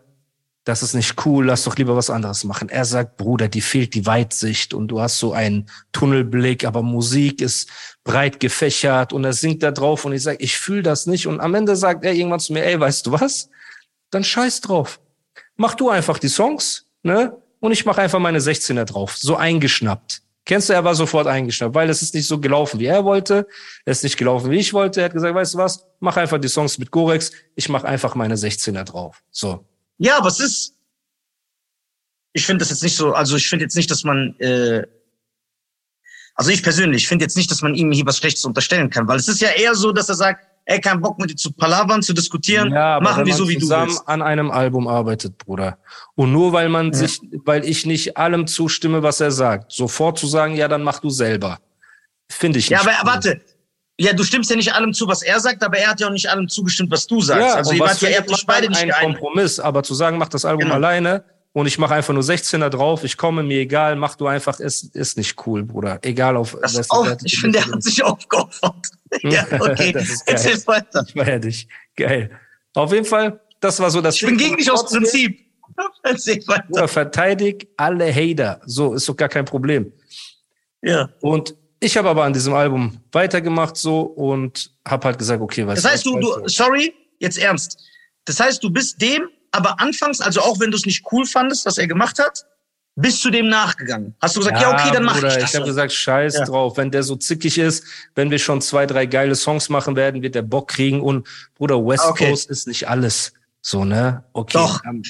das 0.65 0.83
ist 0.83 0.95
nicht 0.95 1.27
cool, 1.27 1.45
lass 1.47 1.65
doch 1.65 1.77
lieber 1.77 1.95
was 1.95 2.09
anderes 2.09 2.43
machen. 2.45 2.71
Er 2.71 2.87
sagt, 2.87 3.19
Bruder, 3.19 3.49
die 3.49 3.61
fehlt 3.61 3.95
die 3.95 4.07
Weitsicht 4.07 4.73
und 4.73 4.89
du 4.89 5.01
hast 5.01 5.19
so 5.19 5.33
einen 5.35 5.69
Tunnelblick, 5.93 6.65
aber 6.65 6.83
Musik 6.83 7.43
ist 7.43 7.69
breit 8.03 8.41
gefächert 8.41 9.13
und 9.13 9.25
er 9.25 9.35
singt 9.35 9.63
da 9.63 9.71
drauf 9.73 10.05
und 10.07 10.13
ich 10.15 10.23
sag, 10.23 10.41
ich 10.41 10.57
fühle 10.57 10.83
das 10.83 11.07
nicht. 11.07 11.27
Und 11.27 11.41
am 11.41 11.55
Ende 11.55 11.77
sagt 11.77 12.05
er 12.05 12.15
irgendwann 12.15 12.41
zu 12.41 12.55
mir, 12.55 12.65
ey, 12.65 12.81
weißt 12.81 13.07
du 13.07 13.13
was? 13.13 13.51
Dann 14.11 14.25
scheiß 14.25 14.63
drauf. 14.63 15.01
Mach 15.57 15.75
du 15.75 15.91
einfach 15.91 16.19
die 16.19 16.29
Songs, 16.29 16.87
ne? 17.03 17.37
Und 17.61 17.73
ich 17.73 17.85
mache 17.87 18.01
einfach 18.03 18.19
meine 18.19 18.41
16er 18.41 18.85
drauf. 18.85 19.17
So 19.17 19.37
eingeschnappt. 19.37 20.23
Kennst 20.45 20.69
du, 20.69 20.75
er 20.75 20.85
war 20.85 20.95
sofort 20.95 21.27
eingeschnappt, 21.27 21.75
weil 21.75 21.89
es 21.89 22.03
ist 22.03 22.15
nicht 22.15 22.27
so 22.27 22.39
gelaufen, 22.39 22.79
wie 22.79 22.85
er 22.85 23.05
wollte. 23.05 23.47
Es 23.87 23.99
ist 23.99 24.03
nicht 24.05 24.19
gelaufen, 24.19 24.51
wie 24.51 24.59
ich 24.59 24.75
wollte. 24.75 25.01
Er 25.01 25.07
hat 25.07 25.15
gesagt, 25.15 25.35
weißt 25.35 25.55
du 25.55 25.59
was? 25.59 25.87
Mach 26.01 26.17
einfach 26.19 26.39
die 26.39 26.49
Songs 26.49 26.77
mit 26.79 26.91
Gorex. 26.91 27.33
Ich 27.55 27.71
mache 27.71 27.87
einfach 27.87 28.15
meine 28.15 28.37
16er 28.37 28.85
drauf. 28.85 29.23
So. 29.31 29.65
Ja, 29.97 30.19
aber 30.19 30.29
es 30.29 30.41
ist. 30.41 30.75
Ich 32.35 32.45
finde 32.45 32.63
das 32.63 32.71
jetzt 32.71 32.83
nicht 32.83 32.97
so, 32.97 33.15
also 33.15 33.37
ich 33.37 33.49
finde 33.49 33.65
jetzt 33.65 33.77
nicht, 33.77 33.91
dass 33.91 34.03
man, 34.03 34.35
äh, 34.41 34.85
also 36.35 36.51
ich 36.51 36.65
persönlich 36.65 37.07
finde 37.07 37.25
jetzt 37.25 37.37
nicht, 37.37 37.49
dass 37.51 37.63
man 37.63 37.77
ihm 37.77 37.93
hier 37.93 38.05
was 38.07 38.19
Schlechtes 38.19 38.45
unterstellen 38.45 38.91
kann, 38.91 39.07
weil 39.07 39.19
es 39.19 39.29
ist 39.29 39.41
ja 39.41 39.51
eher 39.51 39.77
so, 39.77 39.93
dass 39.93 40.09
er 40.09 40.17
sagt, 40.17 40.45
ey, 40.67 40.81
kein 40.81 41.01
Bock 41.01 41.19
mit 41.19 41.31
dir 41.31 41.37
zu 41.37 41.53
palavern, 41.53 42.03
zu 42.03 42.13
diskutieren, 42.15 42.73
Ja, 42.73 42.99
machen 43.01 43.27
wir 43.27 43.35
so, 43.35 43.49
wie 43.49 43.55
du 43.55 43.61
zusammen 43.61 43.89
willst. 43.89 44.09
an 44.09 44.23
einem 44.23 44.51
Album 44.51 44.89
arbeitet, 44.89 45.39
Bruder. 45.39 45.79
Und 46.15 46.33
nur 46.33 46.53
weil 46.53 46.69
man 46.69 46.89
Ja. 46.93 46.95
sich, 46.95 47.21
weil 47.45 47.65
ich 47.65 47.87
nicht 47.87 48.17
allem 48.17 48.47
zustimme, 48.47 49.03
was 49.03 49.21
er 49.21 49.31
sagt, 49.31 49.73
sofort 49.73 50.19
zu 50.19 50.27
sagen, 50.27 50.55
ja, 50.57 50.69
dann 50.69 50.83
mach 50.83 51.01
du 51.01 51.11
selber. 51.11 51.59
Finde 52.31 52.59
ich 52.59 52.69
Ja, 52.71 52.79
nicht. 52.83 52.89
aber 52.89 52.99
cool. 53.03 53.15
warte. 53.15 53.41
Ja, 53.97 54.13
du 54.13 54.25
stimmst 54.25 54.51
ja 54.51 54.57
nicht 54.57 54.73
allem 54.75 54.93
zu, 54.93 55.07
was 55.07 55.23
er 55.23 55.39
sagt, 55.39 55.63
aber 55.63 55.79
er 55.79 55.91
hat 55.91 56.01
ja 56.01 56.09
auch 56.09 56.13
nicht 56.13 56.29
allem 56.29 56.49
zugestimmt, 56.49 56.91
was 56.91 57.07
du 57.07 57.21
sagst. 57.21 57.47
Ja, 57.47 57.55
also 57.55 57.73
ihr 57.75 57.79
wart 57.81 58.01
ja, 58.01 58.21
man 58.29 58.41
beide 58.47 58.69
nicht 58.69 58.81
ein 58.83 58.89
geeinigt. 58.89 59.21
Kompromiss, 59.21 59.61
aber 59.61 59.85
zu 59.85 59.95
sagen, 59.95 60.19
mach 60.19 60.29
das 60.29 60.45
Album 60.45 60.63
Genau. 60.65 60.75
alleine 60.75 61.23
und 61.55 61.67
ich 61.67 61.79
mache 61.79 61.95
einfach 61.95 62.13
nur 62.13 62.25
16er 62.25 62.69
drauf, 62.69 63.05
ich 63.05 63.17
komme, 63.17 63.45
mir 63.45 63.61
egal, 63.61 63.95
mach 63.95 64.17
du 64.17 64.27
einfach, 64.27 64.59
ist, 64.59 64.95
ist 64.97 65.17
nicht 65.17 65.47
cool, 65.47 65.63
Bruder. 65.63 66.01
Egal 66.03 66.37
auf 66.37 66.59
Das 66.61 66.91
auch, 66.91 67.07
Seite 67.07 67.25
ich 67.27 67.39
finde, 67.39 67.61
er 67.61 67.67
hat 67.71 67.81
sich 67.81 68.03
aufgeopfert. 68.03 68.91
ja, 69.23 69.47
okay. 69.61 69.93
Das 69.95 70.09
ist 70.09 70.27
geil. 70.27 70.35
Erzähl 70.35 70.67
weiter. 70.67 71.05
Ich 71.07 71.13
feier 71.13 71.39
dich. 71.39 71.69
Geil. 71.97 72.31
Auf 72.75 72.93
jeden 72.93 73.05
Fall, 73.05 73.41
das 73.61 73.79
war 73.79 73.89
so 73.89 74.01
das 74.01 74.17
Ich 74.17 74.27
bin 74.27 74.37
gegen 74.37 74.57
dich 74.57 74.69
aus 74.69 74.85
Prinzip. 74.91 75.39
Erzähl 76.03 76.43
weiter. 76.49 76.65
Bruder, 76.69 76.89
verteidig 76.89 77.69
alle 77.77 78.13
Hater. 78.13 78.61
So, 78.67 78.95
ist 78.95 79.09
doch 79.09 79.17
gar 79.17 79.29
kein 79.29 79.45
Problem. 79.45 79.93
Ja. 80.83 81.09
Und 81.21 81.55
ich 81.79 81.97
habe 81.97 82.09
aber 82.09 82.25
an 82.25 82.33
diesem 82.33 82.55
Album 82.55 82.99
weitergemacht 83.13 83.77
so 83.77 84.01
und 84.01 84.73
habe 84.85 85.07
halt 85.07 85.19
gesagt, 85.19 85.41
okay, 85.41 85.65
was 85.65 85.81
Das 85.81 85.93
heißt, 85.93 86.05
du, 86.05 86.19
du, 86.19 86.49
sorry, 86.49 86.93
jetzt 87.21 87.39
ernst. 87.39 87.79
Das 88.25 88.41
heißt, 88.41 88.61
du 88.65 88.71
bist 88.71 89.01
dem, 89.01 89.29
aber 89.55 89.81
anfangs, 89.81 90.21
also 90.21 90.41
auch 90.41 90.61
wenn 90.61 90.71
du 90.71 90.77
es 90.77 90.85
nicht 90.87 91.05
cool 91.13 91.25
fandest, 91.27 91.65
was 91.67 91.79
er 91.79 91.87
gemacht 91.87 92.19
hat, 92.19 92.45
bist 92.97 93.25
du 93.25 93.31
dem 93.31 93.49
nachgegangen. 93.49 94.15
Hast 94.21 94.37
du 94.37 94.41
gesagt, 94.41 94.61
ja, 94.61 94.73
okay, 94.73 94.91
dann 94.93 95.03
mach 95.05 95.15
Bruder, 95.15 95.29
ich 95.29 95.35
das. 95.35 95.51
Ich 95.51 95.57
habe 95.57 95.67
gesagt, 95.67 95.93
scheiß 95.93 96.35
Ja. 96.35 96.45
drauf. 96.45 96.77
Wenn 96.77 96.91
der 96.93 97.03
so 97.03 97.17
zickig 97.17 97.59
ist, 97.59 97.85
wenn 98.15 98.31
wir 98.31 98.39
schon 98.39 98.61
zwei, 98.61 98.87
drei 98.87 99.07
geile 99.07 99.35
Songs 99.35 99.69
machen 99.69 99.97
werden, 99.97 100.23
wird 100.23 100.37
der 100.37 100.43
Bock 100.43 100.69
kriegen. 100.69 101.01
Und 101.01 101.27
Bruder, 101.57 101.85
West 101.85 102.05
Okay. 102.05 102.29
Coast 102.31 102.49
ist 102.51 102.69
nicht 102.69 102.89
alles. 102.89 103.33
So, 103.63 103.85
ne? 103.85 104.23
Okay. 104.33 104.59
Doch. 104.59 104.81
dann- 104.83 105.03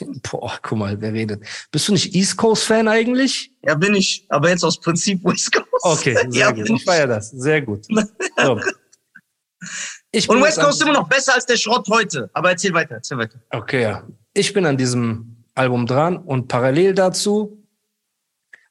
Boah, 0.30 0.58
guck 0.62 0.78
mal, 0.78 1.00
wer 1.00 1.12
redet. 1.12 1.42
Bist 1.70 1.86
du 1.88 1.92
nicht 1.92 2.14
East 2.14 2.36
Coast-Fan 2.38 2.88
eigentlich? 2.88 3.52
ja, 3.62 3.74
bin 3.74 3.94
ich. 3.94 4.24
Aber 4.30 4.48
jetzt 4.48 4.64
aus 4.64 4.80
Prinzip 4.80 5.22
West 5.24 5.52
Coast. 5.52 5.68
Okay, 5.82 6.14
sehr 6.30 6.40
ja, 6.40 6.50
gut. 6.50 6.68
Ich 6.70 6.84
feier 6.84 7.06
das. 7.06 7.30
Sehr 7.30 7.60
gut. 7.62 7.84
So. 8.36 8.60
Ich 10.10 10.28
Und 10.28 10.42
West 10.42 10.58
Coast 10.58 10.80
ist 10.80 10.82
immer 10.82 10.98
noch 10.98 11.08
besser 11.08 11.34
als 11.34 11.44
der 11.46 11.56
Schrott 11.56 11.86
heute. 11.90 12.30
Aber 12.32 12.50
erzähl 12.50 12.72
weiter, 12.72 12.96
erzähl 12.96 13.18
weiter. 13.18 13.38
Okay, 13.50 13.82
ja. 13.82 14.04
Ich 14.32 14.52
bin 14.52 14.64
an 14.64 14.76
diesem 14.76 15.44
Album 15.54 15.86
dran 15.86 16.16
und 16.16 16.48
parallel 16.48 16.94
dazu 16.94 17.62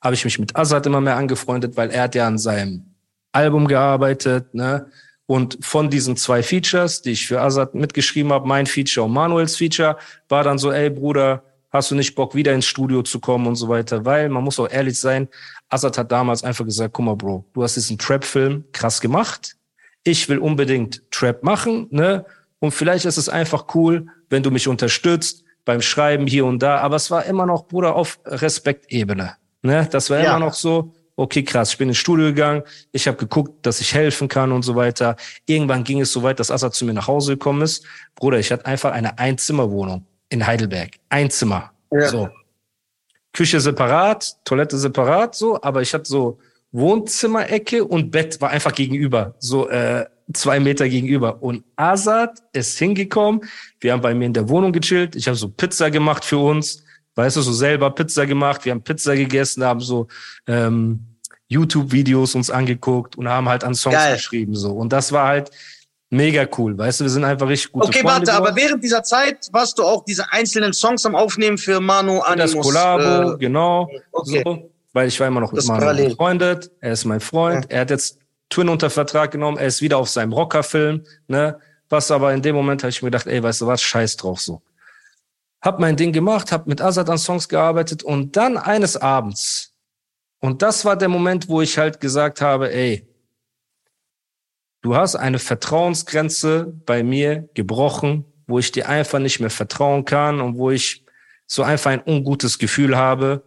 habe 0.01 0.15
ich 0.15 0.23
mich 0.23 0.39
mit 0.39 0.55
Azad 0.55 0.85
immer 0.85 1.01
mehr 1.01 1.17
angefreundet, 1.17 1.75
weil 1.75 1.89
er 1.91 2.03
hat 2.03 2.15
ja 2.15 2.27
an 2.27 2.37
seinem 2.37 2.95
Album 3.31 3.67
gearbeitet, 3.67 4.53
ne? 4.53 4.89
Und 5.25 5.57
von 5.61 5.89
diesen 5.89 6.15
zwei 6.15 6.41
Features, 6.41 7.01
die 7.01 7.11
ich 7.11 7.27
für 7.27 7.41
Azad 7.41 7.75
mitgeschrieben 7.75 8.31
habe, 8.31 8.47
mein 8.47 8.65
Feature 8.65 9.05
und 9.05 9.11
Manuels 9.11 9.57
Feature, 9.57 9.97
war 10.29 10.43
dann 10.43 10.57
so, 10.57 10.71
ey 10.71 10.89
Bruder, 10.89 11.43
hast 11.69 11.91
du 11.91 11.95
nicht 11.95 12.15
Bock, 12.15 12.33
wieder 12.33 12.53
ins 12.53 12.65
Studio 12.65 13.03
zu 13.03 13.19
kommen 13.19 13.45
und 13.45 13.55
so 13.57 13.67
weiter? 13.67 14.05
Weil 14.05 14.29
man 14.29 14.45
muss 14.45 14.57
auch 14.57 14.69
ehrlich 14.69 14.97
sein, 14.97 15.27
Azad 15.67 15.97
hat 15.97 16.11
damals 16.13 16.43
einfach 16.43 16.63
gesagt, 16.63 16.93
guck 16.93 17.05
mal, 17.05 17.15
Bro, 17.15 17.43
du 17.53 17.61
hast 17.61 17.75
diesen 17.75 17.97
Trap-Film 17.97 18.63
krass 18.71 19.01
gemacht. 19.01 19.56
Ich 20.07 20.29
will 20.29 20.37
unbedingt 20.37 21.03
Trap 21.11 21.43
machen, 21.43 21.87
ne? 21.91 22.25
Und 22.59 22.71
vielleicht 22.71 23.05
ist 23.05 23.17
es 23.17 23.29
einfach 23.29 23.75
cool, 23.75 24.07
wenn 24.29 24.41
du 24.41 24.49
mich 24.51 24.67
unterstützt 24.67 25.43
beim 25.65 25.81
Schreiben 25.81 26.25
hier 26.25 26.45
und 26.45 26.63
da. 26.63 26.77
Aber 26.79 26.95
es 26.95 27.11
war 27.11 27.25
immer 27.25 27.45
noch, 27.45 27.67
Bruder, 27.67 27.95
auf 27.95 28.19
Respektebene. 28.25 29.35
Ne? 29.61 29.87
Das 29.91 30.09
war 30.09 30.19
Ja. 30.19 30.29
immer 30.31 30.45
noch 30.45 30.53
so, 30.53 30.93
okay, 31.17 31.43
krass, 31.43 31.71
ich 31.71 31.77
bin 31.77 31.89
ins 31.89 31.97
Studio 31.97 32.27
gegangen, 32.27 32.63
ich 32.93 33.07
habe 33.07 33.17
geguckt, 33.17 33.65
dass 33.65 33.81
ich 33.81 33.93
helfen 33.93 34.27
kann 34.27 34.51
und 34.51 34.63
so 34.63 34.75
weiter. 34.75 35.17
Irgendwann 35.45 35.83
ging 35.83 35.99
es 36.01 36.11
so 36.11 36.23
weit, 36.23 36.39
dass 36.39 36.49
Assad 36.49 36.73
zu 36.73 36.85
mir 36.85 36.93
nach 36.93 37.07
Hause 37.07 37.33
gekommen 37.33 37.61
ist. 37.61 37.85
Bruder, 38.15 38.39
ich 38.39 38.51
hatte 38.51 38.65
einfach 38.65 38.91
eine 38.93 39.19
Einzimmerwohnung 39.19 40.05
in 40.29 40.47
Heidelberg. 40.47 40.91
Ein 41.09 41.29
Zimmer. 41.29 41.71
Ja. 41.91 42.07
So. 42.07 42.29
Küche 43.33 43.59
separat, 43.59 44.35
Toilette 44.45 44.77
separat, 44.77 45.35
so, 45.35 45.61
aber 45.61 45.81
ich 45.81 45.93
hatte 45.93 46.05
so 46.09 46.39
Wohnzimmerecke 46.77 47.83
und 47.83 48.11
Bett 48.11 48.39
war 48.39 48.49
einfach 48.49 48.73
gegenüber, 48.73 49.35
so 49.39 49.67
äh, 49.69 50.05
zwei 50.33 50.59
Meter 50.59 50.87
gegenüber. 50.87 51.41
Und 51.41 51.63
Azad 51.75 52.39
ist 52.53 52.77
hingekommen, 52.77 53.41
wir 53.79 53.93
haben 53.93 54.01
bei 54.01 54.13
mir 54.13 54.25
in 54.25 54.33
der 54.33 54.47
Wohnung 54.47 54.71
gechillt, 54.71 55.15
ich 55.15 55.27
habe 55.27 55.37
so 55.37 55.49
Pizza 55.49 55.89
gemacht 55.89 56.23
für 56.23 56.37
uns, 56.37 56.83
weißt 57.15 57.37
du, 57.37 57.41
so 57.41 57.51
selber 57.51 57.89
Pizza 57.91 58.25
gemacht, 58.25 58.63
wir 58.65 58.71
haben 58.71 58.83
Pizza 58.83 59.15
gegessen, 59.15 59.63
haben 59.63 59.79
so 59.79 60.07
ähm, 60.47 60.99
YouTube-Videos 61.47 62.35
uns 62.35 62.51
angeguckt 62.51 63.17
und 63.17 63.27
haben 63.27 63.49
halt 63.49 63.63
an 63.63 63.73
Songs 63.73 63.95
Geil. 63.95 64.15
geschrieben 64.15 64.55
so. 64.55 64.71
Und 64.73 64.93
das 64.93 65.11
war 65.11 65.27
halt 65.27 65.51
Mega 66.09 66.47
cool, 66.57 66.77
weißt 66.77 67.01
du, 67.01 67.03
wir 67.03 67.09
sind 67.09 67.25
einfach 67.25 67.49
richtig 67.49 67.73
gute 67.73 67.87
Okay, 67.87 67.99
Freunde 67.99 68.27
warte, 68.27 68.33
aber 68.33 68.51
geworden. 68.51 68.63
während 68.63 68.83
dieser 68.83 69.03
Zeit 69.03 69.49
warst 69.51 69.77
du 69.77 69.83
auch 69.83 70.05
diese 70.05 70.31
einzelnen 70.31 70.71
Songs 70.71 71.05
am 71.05 71.15
Aufnehmen 71.15 71.57
für 71.57 71.81
Manu 71.81 72.19
Animus. 72.19 72.53
das 72.53 72.61
Kollabo, 72.65 73.33
äh, 73.33 73.37
genau, 73.37 73.89
okay. 74.13 74.41
so, 74.45 74.71
weil 74.97 75.09
ich 75.09 75.19
war 75.19 75.27
immer 75.27 75.41
noch 75.41 75.51
mit 75.51 75.63
Manuel 75.67 76.09
befreundet, 76.09 76.71
er 76.81 76.93
ist 76.93 77.05
mein 77.05 77.19
Freund, 77.19 77.69
er 77.69 77.81
hat 77.81 77.91
jetzt 77.91 78.17
Twin 78.49 78.67
unter 78.67 78.89
Vertrag 78.89 79.29
genommen, 79.29 79.59
er 79.59 79.67
ist 79.67 79.79
wieder 79.79 79.99
auf 79.99 80.09
seinem 80.09 80.33
Rockerfilm, 80.33 81.05
ne, 81.27 81.59
was 81.87 82.09
aber 82.09 82.33
in 82.33 82.41
dem 82.41 82.55
Moment 82.55 82.81
habe 82.81 82.89
ich 82.89 83.03
mir 83.03 83.11
gedacht, 83.11 83.27
ey, 83.27 83.43
weißt 83.43 83.61
du 83.61 83.67
was, 83.67 83.79
scheiß 83.83 84.17
drauf 84.17 84.41
so. 84.41 84.63
Hab 85.61 85.79
mein 85.79 85.97
Ding 85.97 86.13
gemacht, 86.13 86.51
hab 86.51 86.65
mit 86.65 86.81
Azad 86.81 87.11
an 87.11 87.19
Songs 87.19 87.47
gearbeitet 87.47 88.01
und 88.01 88.35
dann 88.37 88.57
eines 88.57 88.97
Abends, 88.97 89.75
und 90.39 90.63
das 90.63 90.83
war 90.83 90.95
der 90.95 91.09
Moment, 91.09 91.47
wo 91.47 91.61
ich 91.61 91.77
halt 91.77 91.99
gesagt 91.99 92.41
habe, 92.41 92.73
ey, 92.73 93.07
du 94.81 94.95
hast 94.95 95.15
eine 95.15 95.37
Vertrauensgrenze 95.37 96.73
bei 96.87 97.03
mir 97.03 97.49
gebrochen, 97.53 98.25
wo 98.47 98.57
ich 98.57 98.71
dir 98.71 98.89
einfach 98.89 99.19
nicht 99.19 99.39
mehr 99.41 99.51
vertrauen 99.51 100.05
kann 100.05 100.41
und 100.41 100.57
wo 100.57 100.71
ich 100.71 101.05
so 101.45 101.61
einfach 101.61 101.91
ein 101.91 102.01
ungutes 102.03 102.57
Gefühl 102.57 102.97
habe, 102.97 103.46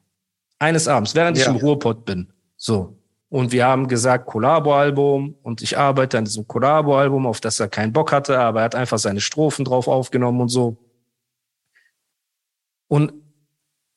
Eines 0.61 0.87
Abends, 0.87 1.15
während 1.15 1.37
ich 1.39 1.45
Ja. 1.45 1.49
im 1.49 1.57
Ruhrpott 1.57 2.05
bin. 2.05 2.31
So. 2.55 2.95
Und 3.29 3.51
wir 3.51 3.65
haben 3.65 3.87
gesagt, 3.87 4.27
Collabo-Album 4.27 5.35
und 5.41 5.63
ich 5.63 5.75
arbeite 5.75 6.19
an 6.19 6.25
diesem 6.25 6.47
Collabo-Album, 6.47 7.25
auf 7.25 7.41
das 7.41 7.59
er 7.59 7.67
keinen 7.67 7.93
Bock 7.93 8.11
hatte, 8.11 8.37
aber 8.37 8.59
er 8.59 8.65
hat 8.65 8.75
einfach 8.75 8.99
seine 8.99 9.21
Strophen 9.21 9.65
drauf 9.65 9.87
aufgenommen 9.87 10.39
und 10.39 10.49
so. 10.49 10.77
Und 12.87 13.11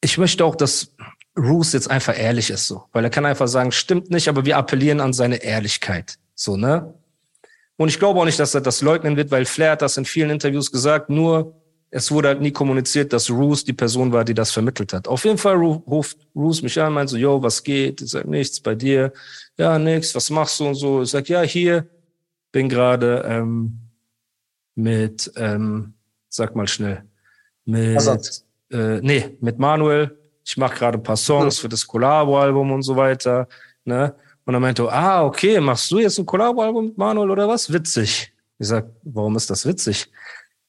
ich 0.01 0.17
möchte 0.17 0.43
auch, 0.43 0.57
dass 0.57 0.95
Roos 1.37 1.75
jetzt 1.75 1.91
einfach 1.91 2.19
ehrlich 2.19 2.49
ist, 2.49 2.67
so. 2.67 2.85
Weil 2.93 3.05
er 3.05 3.11
kann 3.11 3.27
einfach 3.27 3.49
sagen, 3.49 3.71
stimmt 3.71 4.09
nicht, 4.11 4.29
aber 4.29 4.47
wir 4.47 4.57
appellieren 4.57 5.01
an 5.01 5.13
seine 5.13 5.43
Ehrlichkeit. 5.43 6.19
So, 6.35 6.57
ne? 6.57 6.95
Und 7.77 7.89
ich 7.89 7.99
glaube 7.99 8.21
auch 8.21 8.25
nicht, 8.25 8.39
dass 8.39 8.55
er 8.55 8.63
das 8.63 8.81
leugnen 8.81 9.19
wird, 9.19 9.31
weil 9.31 9.45
Flair 9.45 9.73
hat 9.73 9.83
das 9.83 9.99
in 9.99 10.07
vielen 10.07 10.31
Interviews 10.31 10.73
gesagt, 10.73 11.11
nur 11.11 11.61
es 11.97 12.11
wurde 12.11 12.29
halt 12.29 12.41
nie 12.41 12.51
kommuniziert, 12.51 13.13
dass 13.13 13.31
Roos 13.31 13.63
die 13.65 13.73
Person 13.73 14.11
war, 14.13 14.25
die 14.25 14.35
das 14.35 14.51
vermittelt 14.51 14.93
hat. 14.93 15.07
Auf 15.07 15.25
jeden 15.25 15.39
Fall 15.39 15.55
ru- 15.57 15.81
ruft 15.87 16.19
Roos 16.35 16.61
mich 16.61 16.81
an, 16.81 16.93
meint 16.93 17.09
so, 17.09 17.17
yo, 17.17 17.41
was 17.41 17.63
geht? 17.63 18.03
Ich 18.03 18.11
sag, 18.11 18.27
nichts 18.27 18.59
bei 18.59 18.75
dir. 18.75 19.13
Ja, 19.57 19.79
nichts, 19.79 20.13
was 20.15 20.29
machst 20.29 20.59
du 20.59 20.67
und 20.67 20.75
so. 20.75 21.03
Ich 21.03 21.11
sag, 21.11 21.29
ja, 21.29 21.43
hier, 21.43 21.87
bin 22.51 22.69
gerade 22.69 23.25
ähm, 23.29 23.79
mit, 24.75 25.31
ähm, 25.37 25.95
sag 26.29 26.57
mal 26.57 26.67
schnell, 26.67 27.05
mit, 27.65 27.97
Azad. 27.97 28.43
äh, 28.73 29.01
nee, 29.01 29.37
mit 29.41 29.59
Manuel. 29.61 30.19
Ich 30.45 30.57
mache 30.57 30.75
gerade 30.77 30.99
ein 30.99 31.03
paar 31.03 31.17
Songs 31.17 31.59
für 31.61 31.69
das 31.69 31.87
Collabo-Album 31.87 32.73
und 32.73 32.83
so 32.83 32.97
weiter. 32.97 33.47
Ne? 33.85 34.15
Und 34.45 34.53
dann 34.53 34.61
meinte 34.63 34.83
er, 34.83 34.93
ah, 34.93 35.25
okay, 35.25 35.61
machst 35.61 35.91
du 35.93 36.01
jetzt 36.01 36.19
ein 36.19 36.27
Collabo-Album 36.27 36.87
mit 36.87 36.99
Manuel 36.99 37.31
oder 37.31 37.49
was? 37.49 37.73
Witzig. 37.73 38.33
Ich 38.59 38.67
sag, 38.69 38.87
warum 39.05 39.37
ist 39.37 39.49
das 39.49 39.65
witzig? 39.65 40.11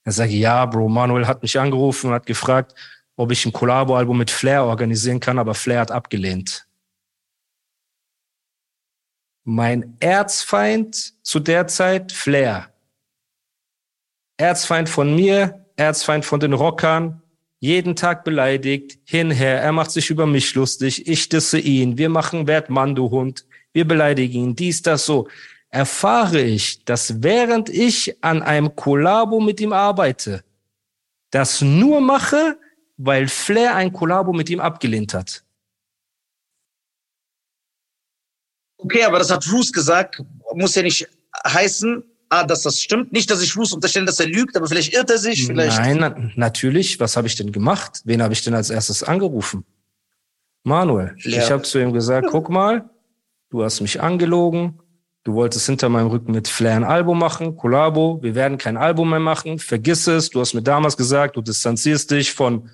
Er 0.06 0.12
sagt, 0.12 0.32
ja, 0.32 0.66
Bro, 0.68 0.88
Manuel 0.88 1.28
hat 1.28 1.42
mich 1.42 1.60
angerufen 1.60 2.08
und 2.08 2.14
hat 2.14 2.28
gefragt, 2.28 2.76
ob 3.16 3.32
ich 3.32 3.46
ein 3.46 3.52
Collabo-Album 3.52 4.20
mit 4.20 4.30
Flair 4.30 4.64
organisieren 4.64 5.20
kann, 5.20 5.40
aber 5.40 5.56
Flair 5.56 5.80
hat 5.80 5.92
abgelehnt. 5.92 6.68
Mein 9.44 9.98
Erzfeind 10.00 11.14
zu 11.24 11.40
der 11.40 11.68
Zeit, 11.68 12.12
Flair. 12.12 12.72
Erzfeind 14.38 14.90
von 14.90 15.16
mir, 15.16 15.66
Erzfeind 15.76 16.24
von 16.24 16.40
den 16.40 16.54
Rockern, 16.54 17.22
jeden 17.60 17.96
Tag 17.96 18.24
beleidigt, 18.24 19.00
hinher, 19.06 19.60
er 19.62 19.72
macht 19.72 19.90
sich 19.90 20.10
über 20.12 20.28
mich 20.28 20.54
lustig, 20.54 21.08
ich 21.08 21.30
disse 21.30 21.58
ihn, 21.58 21.98
wir 21.98 22.10
machen 22.10 22.48
Wert 22.48 22.70
Mann, 22.70 22.94
du 22.94 23.10
Hund, 23.10 23.46
wir 23.74 23.88
beleidigen 23.88 24.44
ihn, 24.44 24.56
dies, 24.56 24.84
das, 24.84 25.06
so. 25.06 25.28
Erfahre 25.76 26.42
ich, 26.42 26.86
dass 26.86 27.22
während 27.22 27.68
ich 27.68 28.24
an 28.24 28.42
einem 28.42 28.78
Kollabo 28.78 29.42
mit 29.42 29.60
ihm 29.60 29.74
arbeite, 29.74 30.42
das 31.32 31.60
nur 31.60 32.00
mache, 32.00 32.58
weil 32.96 33.28
Flair 33.28 33.76
ein 33.76 33.92
Kollabo 33.92 34.32
mit 34.32 34.50
ihm 34.50 34.62
abgelehnt 34.62 35.14
hat. 35.14 35.44
Okay, 38.78 39.04
aber 39.04 39.20
das 39.20 39.30
hat 39.30 39.46
Roos 39.52 39.74
gesagt. 39.74 40.24
Muss 40.54 40.76
ja 40.76 40.82
nicht 40.84 41.10
heißen, 41.46 42.02
ah, 42.30 42.46
dass 42.46 42.62
das 42.62 42.80
stimmt. 42.80 43.12
Nicht, 43.12 43.30
dass 43.30 43.42
ich 43.42 43.58
Roos 43.58 43.74
unterstelle, 43.74 44.06
dass 44.06 44.22
er 44.22 44.28
lügt, 44.28 44.56
aber 44.56 44.68
vielleicht 44.68 44.94
irrt 44.94 45.10
er 45.10 45.18
sich. 45.18 45.46
Vielleicht. 45.46 45.78
Nein, 45.78 45.98
na, 46.00 46.16
natürlich. 46.38 47.02
Was 47.02 47.18
habe 47.18 47.28
ich 47.28 47.36
denn 47.36 47.52
gemacht? 47.52 48.00
Wen 48.06 48.22
habe 48.22 48.32
ich 48.32 48.42
denn 48.46 48.54
als 48.54 48.70
erstes 48.70 49.04
angerufen? 49.04 49.66
Manuel. 50.64 51.18
Ja. 51.18 51.44
Ich 51.44 51.52
habe 51.52 51.64
zu 51.64 51.80
ihm 51.80 51.92
gesagt, 51.92 52.28
guck 52.32 52.50
mal, 52.50 52.90
du 53.50 53.62
hast 53.62 53.82
mich 53.82 54.00
angelogen. 54.00 54.80
Du 55.26 55.34
wolltest 55.34 55.66
hinter 55.66 55.90
meinem 55.90 56.08
Rücken 56.08 56.34
mit 56.34 56.48
Flair 56.48 56.76
ein 56.76 56.84
Album 56.84 57.18
machen, 57.18 57.58
Kollabo. 57.58 58.20
Wir 58.22 58.36
werden 58.36 58.60
kein 58.60 58.78
Album 58.78 59.10
mehr 59.10 59.20
machen. 59.20 59.58
Vergiss 59.58 60.06
es. 60.06 60.30
Du 60.30 60.40
hast 60.40 60.54
mir 60.54 60.62
damals 60.62 60.96
gesagt, 60.96 61.36
du 61.36 61.42
distanzierst 61.42 62.12
dich 62.12 62.32
von 62.32 62.70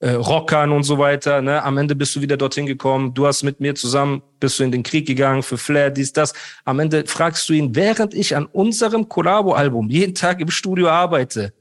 äh, 0.00 0.10
Rockern 0.10 0.72
und 0.72 0.82
so 0.82 0.98
weiter. 0.98 1.40
Ne? 1.42 1.62
Am 1.62 1.78
Ende 1.78 1.94
bist 1.94 2.16
du 2.16 2.20
wieder 2.20 2.36
dorthin 2.36 2.66
gekommen. 2.66 3.14
Du 3.14 3.24
hast 3.24 3.44
mit 3.44 3.60
mir 3.60 3.76
zusammen, 3.76 4.20
bist 4.40 4.58
du 4.58 4.64
in 4.64 4.72
den 4.72 4.82
Krieg 4.82 5.06
gegangen 5.06 5.44
für 5.44 5.56
Flair, 5.56 5.90
dies, 5.90 6.12
das. 6.12 6.32
Am 6.64 6.80
Ende 6.80 7.06
fragst 7.06 7.48
du 7.48 7.52
ihn, 7.52 7.76
während 7.76 8.14
ich 8.14 8.34
an 8.34 8.46
unserem 8.46 9.08
Kollabo-Album 9.08 9.88
jeden 9.88 10.16
Tag 10.16 10.40
im 10.40 10.50
Studio 10.50 10.88
arbeite, 10.88 11.52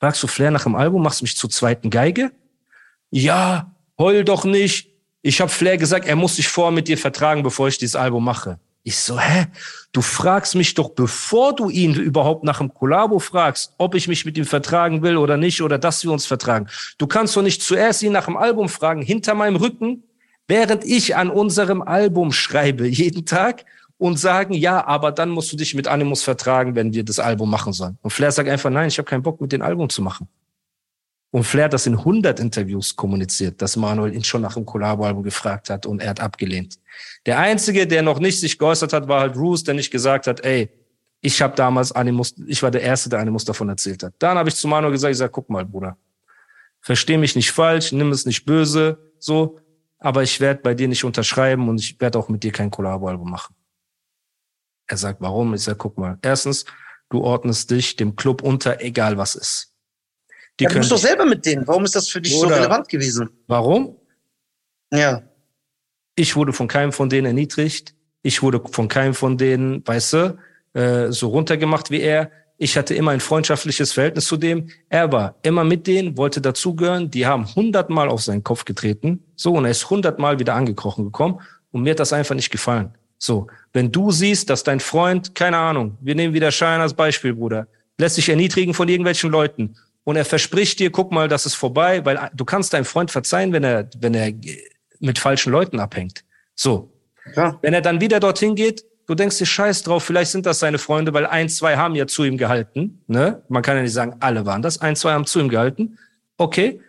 fragst 0.00 0.20
du 0.20 0.26
Flair 0.26 0.50
nach 0.50 0.64
dem 0.64 0.74
Album, 0.74 1.00
machst 1.00 1.20
du 1.20 1.24
mich 1.24 1.36
zur 1.36 1.48
zweiten 1.48 1.90
Geige? 1.90 2.32
Ja, 3.10 3.72
heul 3.96 4.24
doch 4.24 4.44
nicht. 4.44 4.90
Ich 5.22 5.40
habe 5.40 5.50
Flair 5.52 5.76
gesagt, 5.76 6.08
er 6.08 6.16
muss 6.16 6.34
sich 6.34 6.48
vor 6.48 6.72
mit 6.72 6.88
dir 6.88 6.98
vertragen, 6.98 7.44
bevor 7.44 7.68
ich 7.68 7.78
dieses 7.78 7.94
Album 7.94 8.24
mache. 8.24 8.58
Ich 8.82 8.96
so, 8.98 9.20
hä? 9.20 9.46
Du 9.92 10.00
fragst 10.00 10.54
mich 10.54 10.74
doch, 10.74 10.90
bevor 10.90 11.54
du 11.54 11.68
ihn 11.68 11.94
überhaupt 11.94 12.44
nach 12.44 12.58
dem 12.58 12.72
Kollabo 12.72 13.18
fragst, 13.18 13.74
ob 13.76 13.94
ich 13.94 14.08
mich 14.08 14.24
mit 14.24 14.38
ihm 14.38 14.46
vertragen 14.46 15.02
will 15.02 15.16
oder 15.16 15.36
nicht 15.36 15.60
oder 15.60 15.78
dass 15.78 16.02
wir 16.02 16.12
uns 16.12 16.24
vertragen. 16.24 16.66
Du 16.96 17.06
kannst 17.06 17.36
doch 17.36 17.42
nicht 17.42 17.62
zuerst 17.62 18.02
ihn 18.02 18.12
nach 18.12 18.24
dem 18.24 18.38
Album 18.38 18.68
fragen, 18.68 19.02
hinter 19.02 19.34
meinem 19.34 19.56
Rücken, 19.56 20.04
während 20.48 20.84
ich 20.84 21.14
an 21.14 21.28
unserem 21.28 21.82
Album 21.82 22.32
schreibe, 22.32 22.86
jeden 22.86 23.26
Tag 23.26 23.66
und 23.98 24.18
sagen, 24.18 24.54
ja, 24.54 24.86
aber 24.86 25.12
dann 25.12 25.28
musst 25.28 25.52
du 25.52 25.56
dich 25.56 25.74
mit 25.74 25.86
Animus 25.86 26.22
vertragen, 26.22 26.74
wenn 26.74 26.94
wir 26.94 27.04
das 27.04 27.18
Album 27.18 27.50
machen 27.50 27.74
sollen. 27.74 27.98
Und 28.00 28.10
Flair 28.12 28.32
sagt 28.32 28.48
einfach, 28.48 28.70
nein, 28.70 28.88
ich 28.88 28.96
habe 28.96 29.06
keinen 29.06 29.22
Bock, 29.22 29.42
mit 29.42 29.52
dem 29.52 29.60
Album 29.60 29.90
zu 29.90 30.00
machen. 30.00 30.26
Und 31.32 31.44
Flair 31.44 31.66
hat 31.66 31.72
das 31.72 31.86
in 31.86 31.96
100 31.96 32.40
Interviews 32.40 32.96
kommuniziert, 32.96 33.62
dass 33.62 33.76
Manuel 33.76 34.14
ihn 34.14 34.24
schon 34.24 34.42
nach 34.42 34.54
dem 34.54 34.66
Collabo-Album 34.66 35.22
gefragt 35.22 35.70
hat 35.70 35.86
und 35.86 36.02
er 36.02 36.10
hat 36.10 36.20
abgelehnt. 36.20 36.78
Der 37.24 37.38
Einzige, 37.38 37.86
der 37.86 38.02
noch 38.02 38.18
nicht 38.18 38.40
sich 38.40 38.58
geäußert 38.58 38.92
hat, 38.92 39.06
war 39.06 39.20
halt 39.20 39.36
Roos, 39.36 39.62
der 39.62 39.74
nicht 39.74 39.92
gesagt 39.92 40.26
hat, 40.26 40.44
ey, 40.44 40.70
ich 41.20 41.40
habe 41.40 41.54
damals 41.54 41.92
Animus, 41.92 42.34
ich 42.46 42.62
war 42.62 42.70
der 42.70 42.82
Erste, 42.82 43.10
der 43.10 43.20
Animus 43.20 43.44
davon 43.44 43.68
erzählt 43.68 44.02
hat. 44.02 44.14
Dann 44.18 44.38
habe 44.38 44.48
ich 44.48 44.56
zu 44.56 44.66
Manuel 44.66 44.92
gesagt, 44.92 45.12
ich 45.12 45.18
sag, 45.18 45.30
guck 45.30 45.48
mal, 45.50 45.64
Bruder, 45.64 45.96
versteh 46.80 47.16
mich 47.16 47.36
nicht 47.36 47.52
falsch, 47.52 47.92
nimm 47.92 48.10
es 48.10 48.26
nicht 48.26 48.44
böse, 48.44 48.98
so, 49.18 49.60
aber 49.98 50.22
ich 50.22 50.40
werde 50.40 50.62
bei 50.62 50.74
dir 50.74 50.88
nicht 50.88 51.04
unterschreiben 51.04 51.68
und 51.68 51.78
ich 51.78 52.00
werde 52.00 52.18
auch 52.18 52.28
mit 52.28 52.42
dir 52.42 52.52
kein 52.52 52.70
Collabo-Album 52.70 53.30
machen. 53.30 53.54
Er 54.88 54.96
sagt, 54.96 55.20
warum? 55.20 55.54
Ich 55.54 55.62
sag, 55.62 55.78
guck 55.78 55.96
mal, 55.96 56.18
erstens, 56.22 56.64
du 57.10 57.20
ordnest 57.22 57.70
dich 57.70 57.94
dem 57.94 58.16
Club 58.16 58.42
unter, 58.42 58.80
egal 58.80 59.16
was 59.18 59.36
ist. 59.36 59.70
Die 60.60 60.64
Ja, 60.64 60.70
du 60.70 60.78
bist 60.78 60.92
doch 60.92 60.98
selber 60.98 61.24
mit 61.24 61.46
denen. 61.46 61.66
Warum 61.66 61.84
ist 61.86 61.96
das 61.96 62.08
für 62.08 62.20
dich 62.20 62.38
so 62.38 62.46
relevant 62.46 62.88
gewesen? 62.88 63.30
Warum? 63.46 63.96
Ja. 64.92 65.22
Ich 66.14 66.36
wurde 66.36 66.52
von 66.52 66.68
keinem 66.68 66.92
von 66.92 67.08
denen 67.08 67.26
erniedrigt. 67.26 67.94
Ich 68.22 68.42
wurde 68.42 68.60
von 68.70 68.88
keinem 68.88 69.14
von 69.14 69.38
denen, 69.38 69.86
weißt 69.86 70.12
du, 70.12 70.38
äh, 70.74 71.10
so 71.10 71.28
runtergemacht 71.28 71.90
wie 71.90 72.00
er. 72.00 72.30
Ich 72.58 72.76
hatte 72.76 72.94
immer 72.94 73.12
ein 73.12 73.20
freundschaftliches 73.20 73.94
Verhältnis 73.94 74.26
zu 74.26 74.36
dem. 74.36 74.68
Er 74.90 75.10
war 75.10 75.36
immer 75.42 75.64
mit 75.64 75.86
denen, 75.86 76.18
wollte 76.18 76.42
dazugehören. 76.42 77.10
Die 77.10 77.24
haben 77.24 77.46
hundertmal 77.54 78.10
auf 78.10 78.20
seinen 78.20 78.44
Kopf 78.44 78.66
getreten. 78.66 79.24
So, 79.36 79.54
und 79.54 79.64
er 79.64 79.70
ist 79.70 79.88
hundertmal 79.88 80.38
wieder 80.38 80.54
angekrochen 80.54 81.06
gekommen. 81.06 81.40
Und 81.72 81.82
mir 81.82 81.92
hat 81.92 82.00
das 82.00 82.12
einfach 82.12 82.34
nicht 82.34 82.50
gefallen. 82.50 82.92
So, 83.16 83.46
wenn 83.72 83.90
du 83.90 84.10
siehst, 84.10 84.50
dass 84.50 84.62
dein 84.62 84.80
Freund, 84.80 85.34
keine 85.34 85.56
Ahnung, 85.56 85.96
wir 86.02 86.14
nehmen 86.14 86.34
wieder 86.34 86.50
Schein 86.50 86.82
als 86.82 86.92
Beispiel, 86.92 87.34
Bruder, 87.34 87.66
lässt 87.96 88.16
sich 88.16 88.28
erniedrigen 88.28 88.74
von 88.74 88.88
irgendwelchen 88.88 89.30
Leuten 89.30 89.74
und 90.10 90.16
er 90.16 90.24
verspricht 90.24 90.80
dir, 90.80 90.90
guck 90.90 91.12
mal, 91.12 91.28
das 91.28 91.46
ist 91.46 91.54
vorbei, 91.54 92.04
weil 92.04 92.30
du 92.34 92.44
kannst 92.44 92.72
deinem 92.72 92.84
Freund 92.84 93.12
verzeihen, 93.12 93.52
wenn 93.52 93.62
er, 93.62 93.88
wenn 94.00 94.12
er 94.12 94.32
mit 94.98 95.20
falschen 95.20 95.52
Leuten 95.52 95.78
abhängt. 95.78 96.24
So. 96.56 96.92
Klar. 97.32 97.60
Wenn 97.62 97.74
er 97.74 97.80
dann 97.80 98.00
wieder 98.00 98.18
dorthin 98.18 98.56
geht, 98.56 98.84
du 99.06 99.14
denkst 99.14 99.38
dir 99.38 99.46
Scheiß 99.46 99.84
drauf, 99.84 100.02
vielleicht 100.02 100.32
sind 100.32 100.46
das 100.46 100.58
seine 100.58 100.78
Freunde, 100.78 101.14
weil 101.14 101.26
ein, 101.26 101.48
zwei 101.48 101.76
haben 101.76 101.94
ja 101.94 102.08
zu 102.08 102.24
ihm 102.24 102.38
gehalten, 102.38 103.04
ne? 103.06 103.44
Man 103.48 103.62
kann 103.62 103.76
ja 103.76 103.84
nicht 103.84 103.92
sagen, 103.92 104.16
alle 104.18 104.44
waren 104.46 104.62
das, 104.62 104.80
ein, 104.80 104.96
zwei 104.96 105.12
haben 105.12 105.26
zu 105.26 105.38
ihm 105.38 105.48
gehalten. 105.48 105.96
Okay. 106.38 106.80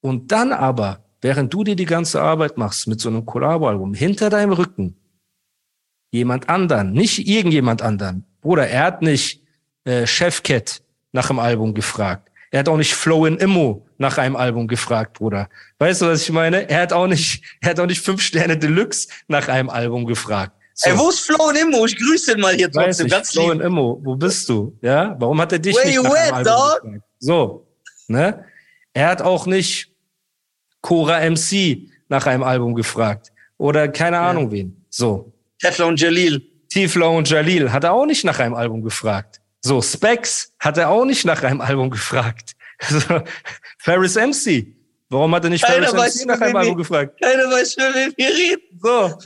Und 0.00 0.32
dann 0.32 0.50
aber, 0.50 1.04
während 1.20 1.54
du 1.54 1.62
dir 1.62 1.76
die 1.76 1.84
ganze 1.84 2.20
Arbeit 2.22 2.58
machst 2.58 2.88
mit 2.88 3.00
so 3.00 3.08
einem 3.08 3.24
Collabo-Album, 3.24 3.94
hinter 3.94 4.30
deinem 4.30 4.52
Rücken, 4.52 4.96
jemand 6.10 6.48
anderen, 6.48 6.90
nicht 6.90 7.28
irgendjemand 7.28 7.82
anderen. 7.82 8.24
Bruder, 8.40 8.66
er 8.66 8.82
hat 8.82 9.00
nicht 9.00 9.44
äh, 9.84 10.08
Chefcat 10.08 10.82
nach 11.12 11.28
dem 11.28 11.38
Album 11.38 11.72
gefragt. 11.72 12.32
Er 12.54 12.60
hat 12.60 12.68
auch 12.68 12.76
nicht 12.76 12.94
Flow 12.94 13.26
in 13.26 13.36
Immo 13.38 13.84
nach 13.98 14.16
einem 14.16 14.36
Album 14.36 14.68
gefragt, 14.68 15.14
Bruder. 15.14 15.48
Weißt 15.80 16.02
du, 16.02 16.06
was 16.06 16.22
ich 16.22 16.30
meine? 16.30 16.70
Er 16.70 16.82
hat 16.82 16.92
auch 16.92 17.08
nicht, 17.08 17.42
er 17.60 17.70
hat 17.70 17.80
auch 17.80 17.86
nicht 17.86 18.00
fünf 18.00 18.22
Sterne 18.22 18.56
Deluxe 18.56 19.08
nach 19.26 19.48
einem 19.48 19.68
Album 19.68 20.06
gefragt. 20.06 20.52
So, 20.72 20.88
Ey, 20.90 20.96
wo 20.96 21.08
ist 21.08 21.18
Flo 21.18 21.48
und 21.48 21.58
Immo? 21.58 21.84
Ich 21.84 21.96
grüße 21.98 22.30
den 22.30 22.40
mal 22.40 22.54
hier 22.54 22.72
weiß 22.72 22.98
trotzdem. 22.98 23.06
ich, 23.06 23.12
Ganz 23.12 23.32
Flow 23.32 23.50
in 23.50 23.58
lieb. 23.58 23.66
Immo, 23.66 24.00
wo 24.04 24.14
bist 24.14 24.48
du? 24.48 24.78
Ja, 24.82 25.16
warum 25.18 25.40
hat 25.40 25.50
er 25.50 25.58
dich 25.58 25.74
Where 25.74 25.88
nicht 25.88 26.00
nach 26.00 26.12
einem 26.14 26.22
at, 26.22 26.32
Album 26.32 26.44
dog? 26.44 26.82
gefragt? 26.82 27.04
So, 27.18 27.66
ne? 28.06 28.44
Er 28.92 29.08
hat 29.08 29.20
auch 29.22 29.46
nicht 29.46 29.90
Cora 30.80 31.28
MC 31.28 31.88
nach 32.08 32.24
einem 32.28 32.44
Album 32.44 32.76
gefragt 32.76 33.32
oder 33.58 33.88
keine 33.88 34.20
Ahnung 34.20 34.52
wen. 34.52 34.86
So, 34.90 35.32
Teflon 35.58 35.88
und 35.88 36.00
Jalil. 36.00 36.40
Tifla 36.68 37.06
und 37.06 37.28
Jalil 37.28 37.72
hat 37.72 37.82
er 37.82 37.94
auch 37.94 38.06
nicht 38.06 38.24
nach 38.24 38.38
einem 38.38 38.54
Album 38.54 38.80
gefragt. 38.80 39.40
So, 39.64 39.80
Specs 39.80 40.52
hat 40.60 40.76
er 40.76 40.90
auch 40.90 41.06
nicht 41.06 41.24
nach 41.24 41.42
einem 41.42 41.60
Album 41.60 41.90
gefragt. 41.90 42.52
Also, 42.80 43.22
Ferris 43.78 44.16
MC. 44.16 44.66
Warum 45.08 45.32
hat 45.34 45.44
er 45.44 45.50
nicht 45.50 45.64
Keiner 45.64 45.88
Ferris 45.88 46.16
MC 46.22 46.26
nach 46.26 46.40
einem 46.40 46.56
Album 46.56 46.76
gefragt? 46.76 47.18
Keiner 47.22 47.44
weiß, 47.44 47.74
für 47.74 47.94
wen 47.94 48.12
wir 48.16 48.28
reden. 48.28 48.62
So. 48.82 49.16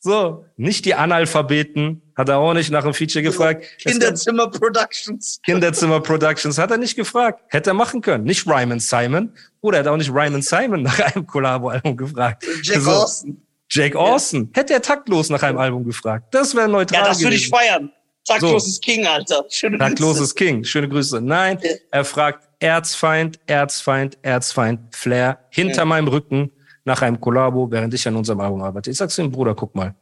So. 0.00 0.44
Nicht 0.56 0.84
die 0.84 0.94
Analphabeten 0.94 2.02
hat 2.14 2.28
er 2.28 2.38
auch 2.38 2.52
nicht 2.54 2.70
nach 2.70 2.84
einem 2.84 2.94
Feature 2.94 3.22
gefragt. 3.22 3.64
Es 3.78 3.84
gab- 3.84 3.92
Kinderzimmer 3.92 4.50
Productions. 4.50 5.40
Kinderzimmer 5.44 6.00
Productions 6.00 6.58
hat 6.58 6.70
er 6.70 6.76
nicht 6.76 6.94
gefragt. 6.94 7.40
Hätte 7.48 7.70
er 7.70 7.74
machen 7.74 8.00
können. 8.02 8.24
Nicht 8.24 8.46
Ryman 8.46 8.78
Simon. 8.80 9.32
Oder 9.62 9.78
er 9.78 9.84
hat 9.84 9.88
auch 9.88 9.96
nicht 9.96 10.10
Ryman 10.10 10.42
Simon 10.42 10.82
nach 10.82 11.00
einem 11.00 11.26
Collabo-Album 11.26 11.96
gefragt. 11.96 12.44
Jack 12.62 12.82
So. 12.82 12.90
Austin. 12.90 13.42
Jake 13.70 13.98
Austin. 13.98 14.50
Hätte 14.54 14.74
er 14.74 14.82
taktlos 14.82 15.30
nach 15.30 15.42
einem 15.42 15.58
Album 15.58 15.84
gefragt. 15.84 16.32
Das 16.32 16.54
wäre 16.54 16.68
neutral 16.68 17.00
Ja, 17.02 17.08
das 17.08 17.20
würde 17.22 17.34
ich 17.34 17.48
feiern. 17.48 17.90
Taktlos 18.26 18.64
So. 18.64 18.68
ist 18.70 18.82
King, 18.82 19.06
Alter. 19.06 19.44
Schöne 19.50 19.78
Taktloses 19.78 20.34
King. 20.34 20.64
Schöne 20.64 20.88
Grüße. 20.88 21.20
Nein, 21.20 21.58
Ja. 21.62 21.70
er 21.90 22.04
fragt 22.04 22.48
Erzfeind, 22.58 23.38
Erzfeind, 23.46 24.18
Erzfeind, 24.22 24.94
Flair 24.94 25.38
hinter 25.50 25.78
Ja. 25.82 25.84
meinem 25.84 26.08
Rücken 26.08 26.50
nach 26.84 27.02
einem 27.02 27.20
Kollabo, 27.20 27.70
während 27.70 27.92
ich 27.94 28.06
an 28.08 28.16
unserem 28.16 28.40
Album 28.40 28.62
arbeite. 28.62 28.90
Ich 28.90 28.96
sag's 28.96 29.16
dem 29.16 29.30
Bruder, 29.30 29.54
guck 29.54 29.74
mal. 29.74 29.94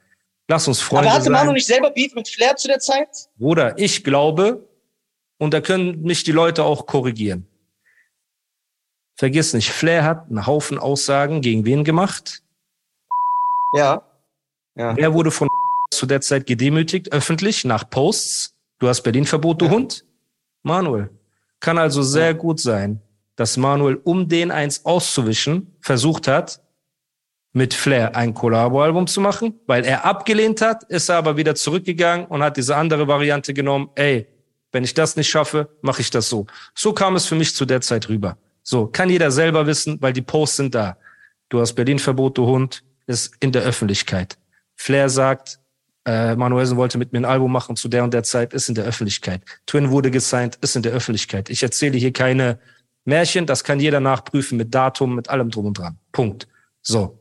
Lass 0.48 0.68
uns 0.68 0.80
Freunde 0.80 1.08
Aber 1.08 1.14
hatte 1.16 1.24
sein. 1.24 1.32
Manu 1.32 1.52
nicht 1.52 1.66
selber 1.66 1.90
Beef 1.90 2.14
mit 2.14 2.28
Flair 2.28 2.54
zu 2.56 2.68
der 2.68 2.78
Zeit? 2.78 3.08
Bruder, 3.38 3.78
ich 3.78 4.04
glaube, 4.04 4.68
und 5.38 5.54
da 5.54 5.60
können 5.60 6.02
mich 6.02 6.22
die 6.24 6.32
Leute 6.32 6.64
auch 6.64 6.86
korrigieren. 6.86 7.46
Vergiss 9.16 9.54
nicht, 9.54 9.70
Flair 9.70 10.04
hat 10.04 10.28
einen 10.28 10.46
Haufen 10.46 10.78
Aussagen 10.78 11.40
gegen 11.40 11.64
wen 11.64 11.84
gemacht? 11.84 12.42
Ja. 13.72 14.02
Ja. 14.76 14.96
Wer 14.96 15.14
wurde 15.14 15.30
von 15.30 15.48
zu 15.96 16.06
der 16.06 16.20
Zeit 16.20 16.46
gedemütigt, 16.46 17.12
öffentlich, 17.12 17.64
nach 17.64 17.88
Posts? 17.88 18.54
Du 18.78 18.88
hast 18.88 19.02
Berlin-Verbot, 19.02 19.60
du 19.60 19.70
Hund? 19.70 20.04
Manuel. 20.62 21.10
Kann 21.60 21.78
also 21.78 22.02
sehr 22.02 22.34
gut 22.34 22.60
sein, 22.60 23.00
dass 23.36 23.56
Manuel, 23.56 24.00
um 24.04 24.28
den 24.28 24.50
eins 24.50 24.84
auszuwischen, 24.84 25.76
versucht 25.80 26.28
hat, 26.28 26.60
mit 27.52 27.72
Flair 27.72 28.16
ein 28.16 28.34
Collabo-Album 28.34 29.06
zu 29.06 29.20
machen. 29.20 29.60
Weil 29.66 29.84
er 29.84 30.04
abgelehnt 30.04 30.60
hat, 30.60 30.84
ist 30.84 31.08
er 31.08 31.16
aber 31.16 31.36
wieder 31.36 31.54
zurückgegangen 31.54 32.26
und 32.26 32.42
hat 32.42 32.56
diese 32.56 32.76
andere 32.76 33.08
Variante 33.08 33.54
genommen. 33.54 33.90
Ey, 33.94 34.26
wenn 34.72 34.84
ich 34.84 34.92
das 34.92 35.16
nicht 35.16 35.30
schaffe, 35.30 35.68
mache 35.80 36.02
ich 36.02 36.10
das 36.10 36.28
so. 36.28 36.46
So 36.74 36.92
kam 36.92 37.14
es 37.14 37.26
für 37.26 37.36
mich 37.36 37.54
zu 37.54 37.64
der 37.64 37.80
Zeit 37.80 38.08
rüber. 38.08 38.36
So, 38.62 38.86
kann 38.86 39.08
jeder 39.08 39.30
selber 39.30 39.66
wissen, 39.66 39.98
weil 40.00 40.12
die 40.12 40.22
Posts 40.22 40.56
sind 40.56 40.74
da. 40.74 40.96
Du 41.48 41.60
hast 41.60 41.74
Berlin-Verbot, 41.74 42.36
du 42.36 42.46
Hund, 42.46 42.82
ist 43.06 43.34
in 43.40 43.52
der 43.52 43.62
Öffentlichkeit. 43.62 44.36
Flair 44.74 45.08
sagt, 45.08 45.60
äh, 46.06 46.36
Manuelsen 46.36 46.76
wollte 46.76 46.98
mit 46.98 47.12
mir 47.12 47.20
ein 47.20 47.24
Album 47.24 47.50
machen 47.52 47.76
zu 47.76 47.88
der 47.88 48.04
und 48.04 48.12
der 48.12 48.22
Zeit, 48.22 48.52
ist 48.52 48.68
in 48.68 48.74
der 48.74 48.84
Öffentlichkeit. 48.84 49.42
Twin 49.66 49.90
wurde 49.90 50.10
gesigned, 50.10 50.56
ist 50.60 50.76
in 50.76 50.82
der 50.82 50.92
Öffentlichkeit. 50.92 51.48
Ich 51.50 51.62
erzähle 51.62 51.96
hier 51.98 52.12
keine 52.12 52.58
Märchen, 53.04 53.46
das 53.46 53.64
kann 53.64 53.80
jeder 53.80 54.00
nachprüfen 54.00 54.58
mit 54.58 54.74
Datum, 54.74 55.14
mit 55.14 55.28
allem 55.28 55.50
drum 55.50 55.66
und 55.66 55.78
dran. 55.78 55.98
Punkt. 56.12 56.48
So. 56.82 57.18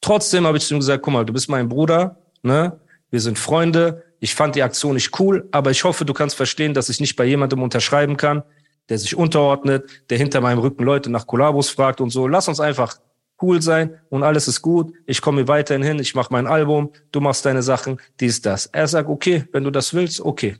Trotzdem 0.00 0.46
habe 0.46 0.58
ich 0.58 0.64
zu 0.64 0.74
ihm 0.74 0.80
gesagt, 0.80 1.02
guck 1.02 1.12
mal, 1.12 1.24
du 1.24 1.32
bist 1.32 1.48
mein 1.48 1.68
Bruder, 1.68 2.22
ne? 2.42 2.78
Wir 3.10 3.20
sind 3.20 3.38
Freunde. 3.38 4.04
Ich 4.20 4.34
fand 4.34 4.54
die 4.54 4.62
Aktion 4.62 4.94
nicht 4.94 5.18
cool, 5.18 5.48
aber 5.52 5.70
ich 5.70 5.84
hoffe, 5.84 6.04
du 6.04 6.12
kannst 6.12 6.36
verstehen, 6.36 6.74
dass 6.74 6.88
ich 6.88 7.00
nicht 7.00 7.16
bei 7.16 7.24
jemandem 7.24 7.62
unterschreiben 7.62 8.16
kann, 8.16 8.42
der 8.88 8.98
sich 8.98 9.16
unterordnet, 9.16 10.04
der 10.10 10.18
hinter 10.18 10.40
meinem 10.40 10.58
Rücken 10.58 10.82
Leute 10.84 11.10
nach 11.10 11.26
Kollabos 11.26 11.70
fragt 11.70 12.00
und 12.00 12.10
so. 12.10 12.26
Lass 12.26 12.48
uns 12.48 12.60
einfach 12.60 12.98
cool 13.40 13.62
sein 13.62 13.98
und 14.10 14.22
alles 14.22 14.48
ist 14.48 14.62
gut. 14.62 14.92
Ich 15.06 15.20
komme 15.20 15.38
hier 15.38 15.48
weiterhin 15.48 15.82
hin, 15.82 15.98
ich 15.98 16.14
mache 16.14 16.32
mein 16.32 16.46
Album, 16.46 16.92
du 17.12 17.20
machst 17.20 17.44
deine 17.44 17.62
Sachen, 17.62 18.00
dies, 18.20 18.40
das. 18.40 18.66
Er 18.66 18.86
sagt, 18.88 19.08
okay, 19.08 19.44
wenn 19.52 19.64
du 19.64 19.70
das 19.70 19.94
willst, 19.94 20.20
okay. 20.20 20.56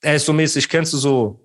Er 0.00 0.16
ist 0.16 0.26
so 0.26 0.32
mäßig, 0.32 0.68
kennst 0.68 0.92
du 0.92 0.98
so, 0.98 1.40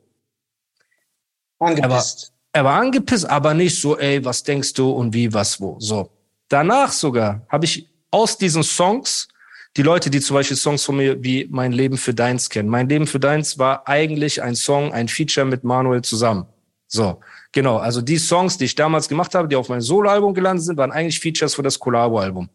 Angepisst. 1.60 2.34
er 2.54 2.64
war 2.64 2.80
angepisst, 2.80 3.30
aber 3.30 3.54
nicht 3.54 3.80
so, 3.80 3.98
ey, 3.98 4.24
was 4.24 4.44
denkst 4.44 4.74
du 4.74 4.92
und 4.92 5.14
wie, 5.14 5.34
was, 5.34 5.60
wo. 5.60 5.78
So. 5.80 6.12
Danach 6.50 6.92
sogar 6.92 7.46
habe 7.50 7.66
ich 7.66 7.90
aus 8.12 8.38
diesen 8.38 8.64
Songs, 8.64 9.28
die 9.76 9.84
Leute, 9.84 10.10
die 10.10 10.22
zum 10.22 10.36
Beispiel 10.36 10.58
Songs 10.58 10.84
von 10.84 10.98
mir 10.98 11.22
wie 11.24 11.48
Mein 11.50 11.72
Leben 11.72 11.98
für 11.98 12.14
Deins 12.14 12.50
kennen. 12.50 12.70
Mein 12.70 12.90
Leben 12.90 13.06
für 13.06 13.20
Deins 13.20 13.60
war 13.60 13.88
eigentlich 13.88 14.42
ein 14.42 14.56
Song, 14.56 14.94
ein 14.94 15.08
Feature 15.08 15.46
mit 15.46 15.64
Manuel 15.64 16.02
zusammen. 16.02 16.48
So, 16.88 17.20
genau. 17.52 17.78
Also 17.78 18.02
die 18.02 18.18
Songs, 18.18 18.58
die 18.58 18.66
ich 18.66 18.76
damals 18.76 19.08
gemacht 19.10 19.36
habe, 19.36 19.48
die 19.48 19.56
auf 19.56 19.70
mein 19.70 19.82
Soloalbum 19.82 20.34
gelandet 20.34 20.66
sind, 20.66 20.78
waren 20.78 20.92
eigentlich 20.92 21.20
Features 21.20 21.56
für 21.56 21.64
das 21.64 21.78
Collabo-Album. 21.78 22.50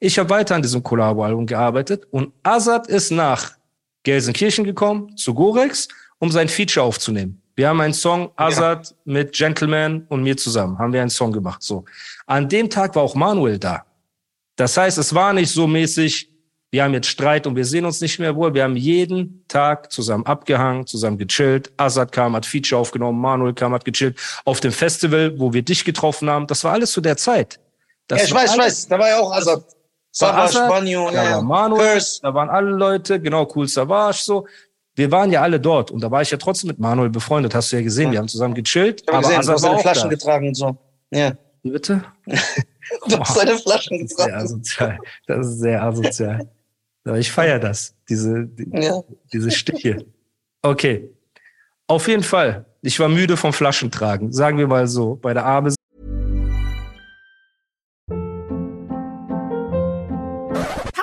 Ich 0.00 0.18
habe 0.18 0.28
weiter 0.30 0.56
an 0.56 0.62
diesem 0.62 0.82
Collabo-Album 0.82 1.46
gearbeitet 1.46 2.06
und 2.10 2.32
Azad 2.42 2.88
ist 2.88 3.10
nach 3.10 3.52
Gelsenkirchen 4.02 4.64
gekommen, 4.64 5.16
zu 5.16 5.32
Gorex, 5.32 5.88
um 6.18 6.30
sein 6.30 6.48
Feature 6.48 6.84
aufzunehmen. 6.84 7.40
Wir 7.56 7.68
haben 7.68 7.80
einen 7.80 7.94
Song, 7.94 8.32
Azad 8.36 8.94
mit 9.04 9.32
Gentleman 9.32 10.04
und 10.08 10.22
mir 10.22 10.36
zusammen, 10.36 10.78
haben 10.78 10.92
wir 10.92 11.00
einen 11.00 11.10
Song 11.10 11.32
gemacht. 11.32 11.62
So. 11.62 11.84
An 12.26 12.48
dem 12.48 12.68
Tag 12.68 12.96
war 12.96 13.02
auch 13.02 13.14
Manuel 13.14 13.58
da. 13.58 13.84
Das 14.56 14.76
heißt, 14.76 14.98
es 14.98 15.14
war 15.14 15.32
nicht 15.32 15.50
so 15.50 15.66
mäßig, 15.66 16.33
wir 16.74 16.82
haben 16.82 16.92
jetzt 16.92 17.06
Streit 17.06 17.46
und 17.46 17.54
wir 17.54 17.64
sehen 17.64 17.84
uns 17.84 18.00
nicht 18.00 18.18
mehr 18.18 18.34
wohl. 18.34 18.52
Wir 18.52 18.64
haben 18.64 18.74
jeden 18.74 19.44
Tag 19.46 19.92
zusammen 19.92 20.26
abgehangen, 20.26 20.88
zusammen 20.88 21.18
gechillt. 21.18 21.70
Azad 21.76 22.10
kam, 22.10 22.34
hat 22.34 22.46
Feature 22.46 22.80
aufgenommen, 22.80 23.20
Manuel 23.20 23.54
kam, 23.54 23.72
hat 23.72 23.84
gechillt. 23.84 24.18
Auf 24.44 24.58
dem 24.58 24.72
Festival, 24.72 25.38
wo 25.38 25.52
wir 25.52 25.62
dich 25.62 25.84
getroffen 25.84 26.28
haben, 26.28 26.48
das 26.48 26.64
war 26.64 26.72
alles 26.72 26.90
zu 26.90 27.00
der 27.00 27.16
Zeit. 27.16 27.60
Das 28.08 28.22
ja, 28.22 28.26
ich 28.26 28.34
weiß, 28.34 28.52
ich 28.54 28.58
weiß. 28.58 28.88
Da 28.88 28.98
war 28.98 29.08
ja 29.08 29.20
auch 29.20 29.32
Azad. 29.32 29.62
Savage, 30.10 30.58
Banyo, 30.68 31.10
da 31.12 31.22
ja. 31.22 31.30
war 31.36 31.42
Manuel, 31.42 31.92
Curse. 31.92 32.18
da 32.22 32.34
waren 32.34 32.50
alle 32.50 32.70
Leute, 32.70 33.20
genau, 33.20 33.48
cool 33.54 33.68
Savage, 33.68 34.22
so. 34.24 34.48
Wir 34.96 35.12
waren 35.12 35.30
ja 35.30 35.42
alle 35.42 35.60
dort 35.60 35.92
und 35.92 36.00
da 36.02 36.10
war 36.10 36.22
ich 36.22 36.32
ja 36.32 36.38
trotzdem 36.38 36.68
mit 36.68 36.80
Manuel 36.80 37.10
befreundet, 37.10 37.54
hast 37.54 37.70
du 37.70 37.76
ja 37.76 37.82
gesehen, 37.82 38.10
wir 38.10 38.18
haben 38.18 38.28
zusammen 38.28 38.54
gechillt, 38.54 39.02
Ich 39.02 39.06
hab 39.06 39.14
aber 39.14 39.28
gesehen, 39.28 39.34
du 39.34 39.52
Azad 39.52 39.54
hast 39.54 39.62
war 39.62 39.68
deine 39.70 39.78
auch 39.78 39.82
Flaschen 39.82 40.10
da. 40.10 40.16
getragen 40.16 40.48
und 40.48 40.54
so. 40.56 40.76
Ja. 41.10 41.32
Bitte? 41.62 42.04
Du 43.08 43.18
hast 43.18 43.36
deine 43.36 43.56
Flaschen 43.58 43.98
Das 44.00 44.10
ist 44.10 44.16
sehr 44.16 44.26
getragen. 44.26 44.44
asozial. 44.44 44.98
Das 45.26 45.46
ist 45.46 45.58
sehr 45.60 45.82
asozial. 45.82 46.48
Aber 47.04 47.18
ich 47.18 47.30
feiere 47.30 47.58
das, 47.58 47.94
diese, 48.08 48.46
die, 48.46 48.70
Ja. 48.72 49.02
diese 49.32 49.50
Stiche. 49.50 50.06
Okay. 50.62 51.10
Auf 51.86 52.08
jeden 52.08 52.22
Fall. 52.22 52.64
Ich 52.80 52.98
war 52.98 53.08
müde 53.08 53.36
vom 53.36 53.52
Flaschentragen. 53.52 54.32
Sagen 54.32 54.56
wir 54.56 54.66
mal 54.66 54.86
so. 54.86 55.16
Bei 55.16 55.34
der 55.34 55.44
Arme 55.44 55.74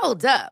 Hold 0.02 0.26
up. 0.26 0.52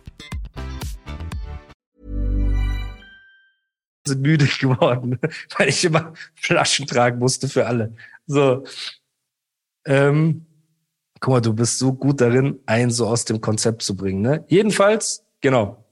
sind 4.11 4.21
müde 4.21 4.45
geworden, 4.59 5.19
weil 5.57 5.69
ich 5.69 5.83
immer 5.83 6.13
Flaschen 6.35 6.87
tragen 6.87 7.19
musste 7.19 7.47
für 7.47 7.65
alle. 7.65 7.93
So. 8.27 8.63
Ähm, 9.85 10.45
guck 11.19 11.33
mal, 11.33 11.41
du 11.41 11.53
bist 11.53 11.79
so 11.79 11.93
gut 11.93 12.21
darin, 12.21 12.59
einen 12.65 12.91
so 12.91 13.07
aus 13.07 13.25
dem 13.25 13.41
Konzept 13.41 13.81
zu 13.81 13.95
bringen. 13.95 14.21
Ne? 14.21 14.43
Jedenfalls, 14.47 15.23
genau. 15.39 15.85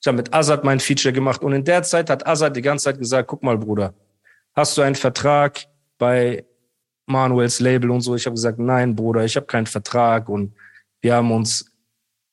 Ich 0.00 0.06
habe 0.06 0.16
mit 0.16 0.32
Azad 0.32 0.64
mein 0.64 0.80
Feature 0.80 1.12
gemacht 1.12 1.42
und 1.42 1.52
in 1.52 1.64
der 1.64 1.82
Zeit 1.82 2.08
hat 2.08 2.26
Azad 2.26 2.56
die 2.56 2.62
ganze 2.62 2.84
Zeit 2.84 2.98
gesagt, 2.98 3.28
guck 3.28 3.42
mal, 3.42 3.58
Bruder, 3.58 3.94
hast 4.54 4.76
du 4.78 4.82
einen 4.82 4.94
Vertrag 4.94 5.66
bei 5.98 6.44
Manuels 7.06 7.58
Label 7.58 7.90
und 7.90 8.00
so? 8.00 8.14
Ich 8.14 8.26
habe 8.26 8.34
gesagt, 8.34 8.58
nein, 8.58 8.94
Bruder, 8.94 9.24
ich 9.24 9.36
habe 9.36 9.46
keinen 9.46 9.66
Vertrag 9.66 10.28
und 10.28 10.54
wir 11.00 11.14
haben 11.14 11.32
uns 11.32 11.72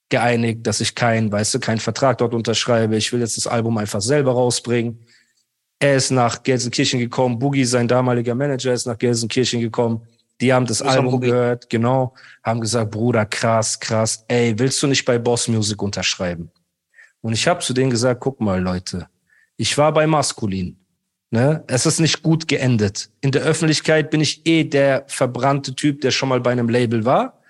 geeinigt, 0.09 0.67
dass 0.67 0.81
ich 0.81 0.93
keinen, 0.93 1.31
weißt 1.31 1.55
du, 1.55 1.59
keinen 1.59 1.79
Vertrag 1.79 2.19
dort 2.19 2.33
unterschreibe. 2.33 2.95
Ich 2.95 3.11
will 3.11 3.21
jetzt 3.21 3.37
das 3.37 3.47
Album 3.47 3.77
einfach 3.77 4.01
selber 4.01 4.33
rausbringen. 4.33 5.04
Er 5.79 5.95
ist 5.95 6.11
nach 6.11 6.41
Gelsenkirchen 6.43 6.99
gekommen. 6.99 7.37
Boogie, 7.37 7.65
sein 7.65 7.87
damaliger 7.87 8.35
Manager, 8.35 8.73
ist 8.73 8.87
nach 8.87 8.97
Gelsenkirchen 8.97 9.61
gekommen. 9.61 10.01
Die 10.41 10.53
haben 10.53 10.65
das, 10.65 10.79
das 10.79 10.87
Album 10.87 11.21
gehört, 11.21 11.69
genau, 11.69 12.13
haben 12.43 12.59
gesagt, 12.59 12.91
Bruder, 12.91 13.25
krass, 13.25 13.79
krass, 13.79 14.25
ey, 14.27 14.57
willst 14.57 14.83
du 14.83 14.87
nicht 14.87 15.05
bei 15.05 15.17
Boss 15.17 15.47
Music 15.47 15.81
unterschreiben? 15.81 16.51
Und 17.21 17.33
ich 17.33 17.47
habe 17.47 17.61
zu 17.61 17.73
denen 17.73 17.89
gesagt, 17.89 18.19
guck 18.19 18.41
mal, 18.41 18.61
Leute, 18.61 19.07
ich 19.57 19.77
war 19.77 19.93
bei 19.93 20.05
Maskulin. 20.05 20.77
Ne? 21.31 21.63
Es 21.67 21.85
ist 21.85 21.99
nicht 21.99 22.21
gut 22.21 22.47
geendet. 22.47 23.09
In 23.21 23.31
der 23.31 23.43
Öffentlichkeit 23.43 24.11
bin 24.11 24.21
ich 24.21 24.45
eh 24.45 24.63
der 24.63 25.05
verbrannte 25.07 25.73
Typ, 25.73 26.01
der 26.01 26.11
schon 26.11 26.29
mal 26.29 26.39
bei 26.39 26.51
einem 26.51 26.69
Label 26.69 27.05
war. 27.05 27.41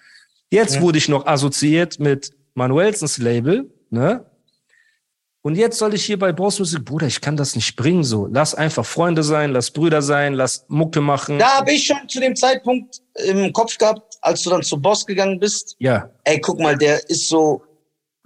Jetzt 0.49 0.75
ja. 0.75 0.81
wurde 0.81 0.97
ich 0.97 1.09
noch 1.09 1.25
assoziiert 1.25 1.99
mit 1.99 2.31
Manuelsens 2.53 3.17
Label, 3.17 3.69
ne? 3.89 4.25
Und 5.45 5.53
jetzt 5.53 5.77
soll 5.77 5.93
ich 5.93 6.03
hier 6.03 6.17
bei 6.17 6.31
Boss 6.31 6.57
Music, 6.57 6.83
Bruder, 6.83 7.05
ich 7.05 7.21
kann 7.21 7.37
das 7.37 7.55
nicht 7.55 7.75
bringen 7.75 8.03
so. 8.03 8.27
Lass 8.31 8.55
einfach 8.55 8.83
Freunde 8.83 9.21
sein, 9.21 9.51
lass 9.51 9.69
Brüder 9.69 10.01
sein, 10.01 10.33
lass 10.33 10.65
Mucke 10.69 11.01
machen. 11.01 11.37
Da 11.37 11.59
habe 11.59 11.71
ich 11.71 11.85
schon 11.85 12.09
zu 12.09 12.19
dem 12.19 12.35
Zeitpunkt 12.35 13.03
im 13.13 13.53
Kopf 13.53 13.77
gehabt, 13.77 14.17
als 14.21 14.41
du 14.41 14.49
dann 14.49 14.63
zu 14.63 14.81
Boss 14.81 15.05
gegangen 15.05 15.39
bist. 15.39 15.75
Ja. 15.77 16.09
Ey, 16.23 16.41
guck 16.41 16.59
mal, 16.59 16.75
der 16.75 17.07
ist 17.11 17.29
so, 17.29 17.61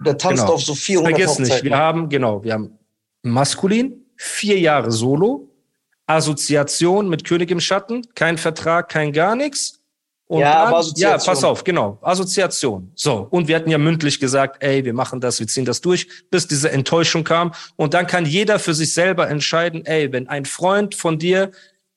der 0.02 0.16
tanzt 0.16 0.44
genau. 0.44 0.54
auf 0.54 0.62
so 0.62 0.74
400 0.74 1.14
Vergiss 1.14 1.38
nicht, 1.40 1.62
wir 1.62 1.76
haben, 1.76 2.08
genau, 2.08 2.42
wir 2.42 2.54
haben 2.54 2.78
maskulin, 3.20 4.02
vier 4.16 4.58
Jahre 4.58 4.90
Solo, 4.90 5.46
Assoziation 6.06 7.10
mit 7.10 7.24
König 7.24 7.50
im 7.50 7.60
Schatten, 7.60 8.00
kein 8.14 8.38
Vertrag, 8.38 8.88
kein 8.88 9.12
gar 9.12 9.36
nichts. 9.36 9.79
Und 10.30 10.42
ja, 10.42 10.52
dann, 10.52 10.68
aber 10.68 10.78
Assoziation. 10.78 11.18
Ja, 11.18 11.32
pass 11.32 11.42
auf, 11.42 11.64
genau. 11.64 11.98
Assoziation. 12.02 12.92
So. 12.94 13.26
Und 13.30 13.48
wir 13.48 13.56
hatten 13.56 13.68
ja 13.68 13.78
mündlich 13.78 14.20
gesagt, 14.20 14.62
ey, 14.62 14.84
wir 14.84 14.94
machen 14.94 15.20
das, 15.20 15.40
wir 15.40 15.48
ziehen 15.48 15.64
das 15.64 15.80
durch, 15.80 16.06
bis 16.30 16.46
diese 16.46 16.70
Enttäuschung 16.70 17.24
kam. 17.24 17.52
Und 17.74 17.94
dann 17.94 18.06
kann 18.06 18.24
jeder 18.24 18.60
für 18.60 18.72
sich 18.72 18.94
selber 18.94 19.28
entscheiden, 19.28 19.84
ey, 19.86 20.12
wenn 20.12 20.28
ein 20.28 20.44
Freund 20.44 20.94
von 20.94 21.18
dir 21.18 21.50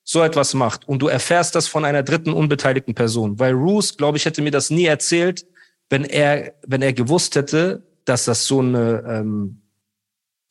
so 0.04 0.24
etwas 0.24 0.56
macht 0.56 0.88
und 0.88 1.04
du 1.04 1.10
erfährst 1.10 1.54
das 1.54 1.67
von 1.67 1.86
einer 1.86 2.02
dritten 2.02 2.34
unbeteiligten 2.34 2.96
Person. 2.96 3.38
Weil 3.38 3.54
Roos, 3.54 3.98
glaube 3.98 4.17
ich, 4.17 4.26
hätte 4.26 4.41
mir 4.41 4.50
das 4.50 4.72
nie 4.72 4.86
erzählt, 4.86 5.46
wenn 5.91 6.04
er, 6.04 6.56
wenn 6.65 6.82
er 6.82 6.93
gewusst 6.93 7.36
hätte, 7.36 7.84
dass 8.04 8.26
das 8.26 8.48
so 8.48 8.62
eine 8.62 9.04
ähm, 9.08 9.62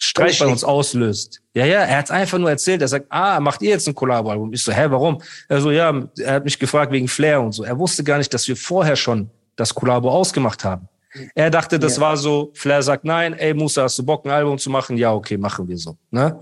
Streit 0.04 0.36
bei 0.40 0.46
uns 0.46 0.64
auslöst. 0.64 1.40
Ja, 1.54 1.64
ja, 1.64 1.82
er 1.82 1.98
hat 1.98 2.10
einfach 2.10 2.36
nur 2.36 2.50
erzählt. 2.50 2.82
Er 2.82 2.88
sagt, 2.88 3.06
ah, 3.08 3.38
macht 3.38 3.62
ihr 3.62 3.70
jetzt 3.70 3.86
ein 3.86 3.94
Collabo-Album? 3.94 4.52
Ich 4.52 4.64
so, 4.64 4.72
hä, 4.72 4.86
warum? 4.88 5.22
Er 5.48 5.60
so, 5.60 5.70
ja, 5.70 5.94
er 6.18 6.34
hat 6.34 6.44
mich 6.44 6.58
gefragt 6.58 6.90
wegen 6.90 7.06
Flair 7.06 7.40
und 7.40 7.52
so. 7.52 7.62
Er 7.62 7.78
wusste 7.78 8.02
gar 8.02 8.18
nicht, 8.18 8.34
dass 8.34 8.48
wir 8.48 8.56
vorher 8.56 8.96
schon 8.96 9.30
das 9.54 9.72
Collabo 9.72 10.10
ausgemacht 10.10 10.64
haben. 10.64 10.88
Er 11.36 11.50
dachte, 11.50 11.78
das 11.78 11.96
ja. 11.96 12.02
war 12.02 12.16
so, 12.16 12.50
Flair 12.54 12.82
sagt 12.82 13.04
nein, 13.04 13.34
ey, 13.34 13.54
Musa, 13.54 13.84
hast 13.84 13.96
du 13.96 14.02
Bock, 14.02 14.24
ein 14.24 14.32
Album 14.32 14.58
zu 14.58 14.70
machen? 14.70 14.96
Ja, 14.96 15.12
okay, 15.12 15.36
machen 15.36 15.68
wir 15.68 15.78
so. 15.78 15.96
Ne? 16.10 16.36